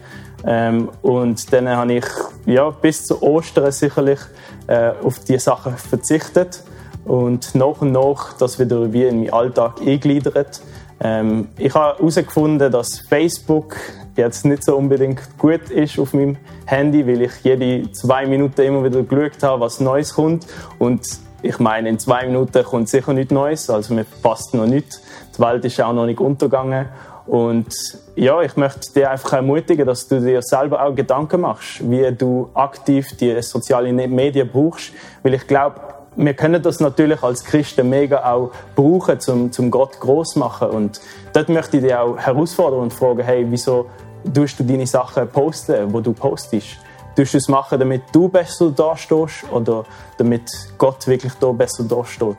Ähm, 0.45 0.89
und 1.01 1.51
dann 1.53 1.69
habe 1.69 1.93
ich 1.93 2.05
ja, 2.45 2.69
bis 2.69 3.05
zu 3.05 3.21
Ostern 3.21 3.71
sicherlich 3.71 4.19
äh, 4.67 4.91
auf 5.03 5.19
diese 5.19 5.39
Sachen 5.39 5.77
verzichtet 5.77 6.63
und 7.09 7.55
nach 7.55 7.81
und 7.81 7.91
nach 7.91 8.33
das 8.33 8.59
wieder 8.59 8.93
wie 8.93 9.05
in 9.05 9.21
meinen 9.21 9.33
Alltag 9.33 9.81
eingliedert. 9.81 10.61
Ähm, 11.01 11.47
ich 11.57 11.73
habe 11.73 11.97
herausgefunden, 11.97 12.71
dass 12.71 12.99
Facebook 12.99 13.77
jetzt 14.15 14.45
nicht 14.45 14.63
so 14.63 14.77
unbedingt 14.77 15.19
gut 15.39 15.71
ist 15.71 15.97
auf 15.97 16.13
meinem 16.13 16.37
Handy, 16.67 17.07
weil 17.07 17.23
ich 17.23 17.31
jede 17.41 17.91
zwei 17.93 18.27
Minuten 18.27 18.61
immer 18.61 18.83
wieder 18.83 19.01
geschaut 19.01 19.41
habe, 19.41 19.61
was 19.61 19.79
Neues 19.79 20.13
kommt. 20.13 20.45
Und 20.77 21.01
ich 21.41 21.57
meine, 21.57 21.89
in 21.89 21.97
zwei 21.97 22.27
Minuten 22.27 22.63
kommt 22.63 22.89
sicher 22.89 23.13
nichts 23.13 23.33
Neues, 23.33 23.71
also 23.71 23.95
mir 23.95 24.05
passt 24.21 24.53
noch 24.53 24.67
nichts. 24.67 25.01
Die 25.35 25.41
Welt 25.41 25.65
ist 25.65 25.81
auch 25.81 25.93
noch 25.93 26.05
nicht 26.05 26.19
untergegangen. 26.19 26.89
Und 27.25 27.73
ja, 28.15 28.39
ich 28.41 28.55
möchte 28.55 28.93
dir 28.93 29.09
einfach 29.09 29.33
ermutigen, 29.33 29.87
dass 29.87 30.07
du 30.07 30.19
dir 30.19 30.43
selber 30.43 30.83
auch 30.83 30.93
Gedanken 30.93 31.41
machst, 31.41 31.89
wie 31.89 32.11
du 32.11 32.51
aktiv 32.53 33.17
die 33.17 33.41
sozialen 33.41 33.95
Medien 33.95 34.49
brauchst. 34.51 34.91
Weil 35.23 35.35
ich 35.35 35.47
glaube, 35.47 35.75
wir 36.25 36.33
können 36.33 36.61
das 36.61 36.81
natürlich 36.81 37.23
als 37.23 37.43
Christen 37.43 37.89
mega 37.89 38.29
auch 38.29 38.51
brauchen, 38.75 39.19
zum, 39.19 39.51
zum 39.51 39.71
Gott 39.71 39.99
groß 39.99 40.35
machen. 40.35 40.69
Und 40.69 40.99
dort 41.33 41.47
möchte 41.47 41.77
ich 41.77 41.83
dich 41.83 41.95
auch 41.95 42.17
herausfordern 42.17 42.81
und 42.81 42.93
fragen, 42.93 43.23
hey, 43.23 43.45
wieso 43.49 43.85
tust 44.33 44.59
du 44.59 44.63
deine 44.65 44.85
Sachen 44.85 45.29
posten, 45.29 45.93
wo 45.93 46.01
du 46.01 46.11
postest? 46.11 46.77
Tust 47.15 47.33
du 47.33 47.37
es 47.37 47.47
machen, 47.47 47.79
damit 47.79 48.03
du 48.11 48.27
besser 48.27 48.69
dastehst 48.69 49.45
oder 49.51 49.85
damit 50.17 50.49
Gott 50.77 51.07
wirklich 51.07 51.33
da 51.39 51.51
besser 51.51 51.83
dasteht? 51.85 52.37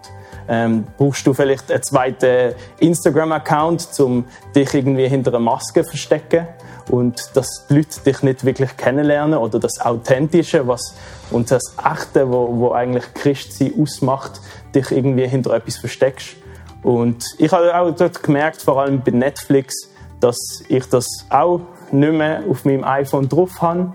Ähm, 0.49 0.85
brauchst 0.99 1.27
du 1.27 1.33
vielleicht 1.33 1.71
einen 1.71 1.83
zweiten 1.83 2.55
Instagram-Account, 2.81 3.89
um 4.01 4.25
dich 4.55 4.75
irgendwie 4.75 5.09
hinter 5.09 5.31
einer 5.31 5.41
Maske 5.41 5.83
zu 5.85 5.91
verstecken 5.91 6.47
und 6.91 7.31
dass 7.35 7.67
die 7.69 7.75
Leute 7.77 8.01
dich 8.05 8.23
nicht 8.23 8.45
wirklich 8.45 8.77
kennenlernen 8.77 9.39
oder 9.39 9.59
das 9.59 9.81
Authentische 9.81 10.67
was, 10.67 10.95
und 11.31 11.51
das 11.51 11.63
Echte, 11.79 12.29
wo, 12.29 12.49
wo 12.59 12.73
eigentlich 12.73 13.05
Christsein 13.15 13.73
ausmacht, 13.81 14.41
dich 14.75 14.91
irgendwie 14.91 15.29
hinter 15.29 15.55
etwas 15.55 15.77
versteckst. 15.77 16.37
Und 16.83 17.25
ich 17.39 17.53
habe 17.53 17.75
auch 17.79 17.91
dort 17.93 18.23
gemerkt, 18.23 18.63
vor 18.63 18.81
allem 18.81 19.03
bei 19.03 19.13
Netflix, 19.13 19.75
dass 20.19 20.37
ich 20.69 20.89
das 20.89 21.07
auch 21.29 21.61
nicht 21.93 22.13
mehr 22.13 22.43
auf 22.49 22.65
meinem 22.65 22.85
iPhone 22.85 23.29
drauf 23.29 23.63
habe 23.63 23.93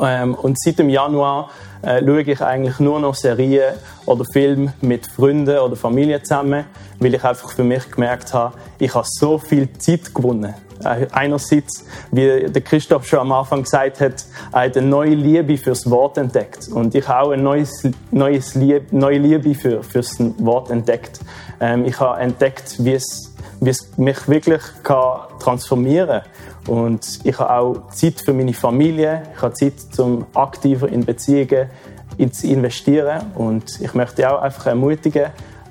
ähm, 0.00 0.34
und 0.34 0.58
seit 0.60 0.78
dem 0.78 0.88
Januar 0.88 1.50
äh, 1.82 2.00
schaue 2.00 2.22
ich 2.22 2.40
eigentlich 2.40 2.78
nur 2.78 3.00
noch 3.00 3.14
Serien 3.14 3.74
oder 4.06 4.24
Filme 4.32 4.72
mit 4.80 5.06
Freunden 5.06 5.58
oder 5.58 5.76
Familie 5.76 6.22
zusammen, 6.22 6.64
weil 6.98 7.14
ich 7.14 7.24
einfach 7.24 7.50
für 7.50 7.64
mich 7.64 7.90
gemerkt 7.90 8.32
habe, 8.32 8.56
ich 8.78 8.94
habe 8.94 9.06
so 9.08 9.38
viel 9.38 9.72
Zeit 9.78 10.14
gewonnen. 10.14 10.54
Äh, 10.84 11.06
einerseits, 11.12 11.84
wie 12.12 12.46
der 12.46 12.62
Christoph 12.62 13.06
schon 13.06 13.20
am 13.20 13.32
Anfang 13.32 13.62
gesagt 13.62 14.00
hat, 14.00 14.24
hat 14.52 14.76
eine 14.76 14.86
neue 14.86 15.14
Liebe 15.14 15.56
fürs 15.56 15.88
Wort 15.90 16.18
entdeckt. 16.18 16.68
Und 16.68 16.94
ich 16.94 17.06
habe 17.08 17.28
auch 17.28 17.30
eine 17.32 17.42
neues, 17.42 17.88
neues 18.10 18.54
Lieb, 18.54 18.92
neue 18.92 19.18
Liebe 19.18 19.54
für, 19.54 19.82
fürs 19.82 20.16
Wort 20.38 20.70
entdeckt. 20.70 21.20
Ähm, 21.60 21.84
ich 21.84 21.98
habe 22.00 22.20
entdeckt, 22.20 22.76
wie 22.78 22.94
es, 22.94 23.34
wie 23.60 23.70
es 23.70 23.96
mich 23.96 24.28
wirklich 24.28 24.62
kann 24.82 25.20
transformieren 25.38 26.22
kann 26.22 26.30
und 26.66 27.20
ich 27.22 27.38
habe 27.38 27.50
auch 27.52 27.90
Zeit 27.90 28.20
für 28.20 28.32
meine 28.32 28.52
Familie, 28.52 29.22
ich 29.34 29.42
habe 29.42 29.54
Zeit, 29.54 29.74
um 29.98 30.26
aktiver 30.34 30.88
in 30.88 31.04
Beziehungen 31.04 31.68
zu 32.32 32.46
investieren. 32.46 33.32
Und 33.34 33.80
ich 33.80 33.94
möchte 33.94 34.28
auch 34.30 34.42
einfach 34.42 34.66
ermutigen, 34.66 35.26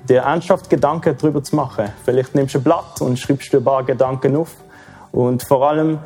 dir 0.08 0.20
ernsthaft 0.20 0.70
Gedanken 0.70 1.16
darüber 1.18 1.42
zu 1.42 1.56
machen. 1.56 1.86
Vielleicht 2.04 2.34
nimmst 2.34 2.54
du 2.54 2.58
ein 2.58 2.64
Blatt 2.64 3.00
und 3.00 3.18
schreibst 3.18 3.52
dir 3.52 3.58
ein 3.58 3.64
paar 3.64 3.84
Gedanken 3.84 4.36
auf. 4.36 4.54
Und 5.16 5.42
vor 5.44 5.66
allem, 5.66 5.98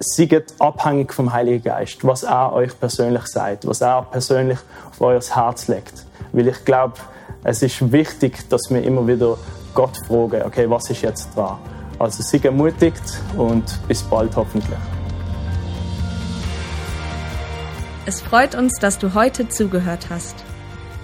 seid 0.00 0.44
abhängig 0.58 1.14
vom 1.14 1.32
Heiligen 1.32 1.62
Geist, 1.62 2.04
was 2.04 2.24
er 2.24 2.52
euch 2.52 2.78
persönlich 2.80 3.24
sagt, 3.26 3.68
was 3.68 3.80
er 3.80 4.02
persönlich 4.02 4.58
auf 4.90 5.00
euer 5.00 5.20
Herz 5.20 5.68
legt. 5.68 6.04
Weil 6.32 6.48
ich 6.48 6.64
glaube, 6.64 6.94
es 7.44 7.62
ist 7.62 7.92
wichtig, 7.92 8.48
dass 8.48 8.62
wir 8.70 8.82
immer 8.82 9.06
wieder 9.06 9.36
Gott 9.74 9.96
fragen, 10.08 10.42
okay, 10.44 10.68
was 10.68 10.90
ist 10.90 11.02
jetzt 11.02 11.36
dran? 11.36 11.56
Also 12.00 12.20
sei 12.24 12.38
ermutigt 12.42 13.22
und 13.36 13.64
bis 13.86 14.02
bald 14.02 14.34
hoffentlich. 14.34 14.78
Es 18.06 18.20
freut 18.20 18.56
uns, 18.56 18.72
dass 18.80 18.98
du 18.98 19.14
heute 19.14 19.48
zugehört 19.48 20.10
hast. 20.10 20.47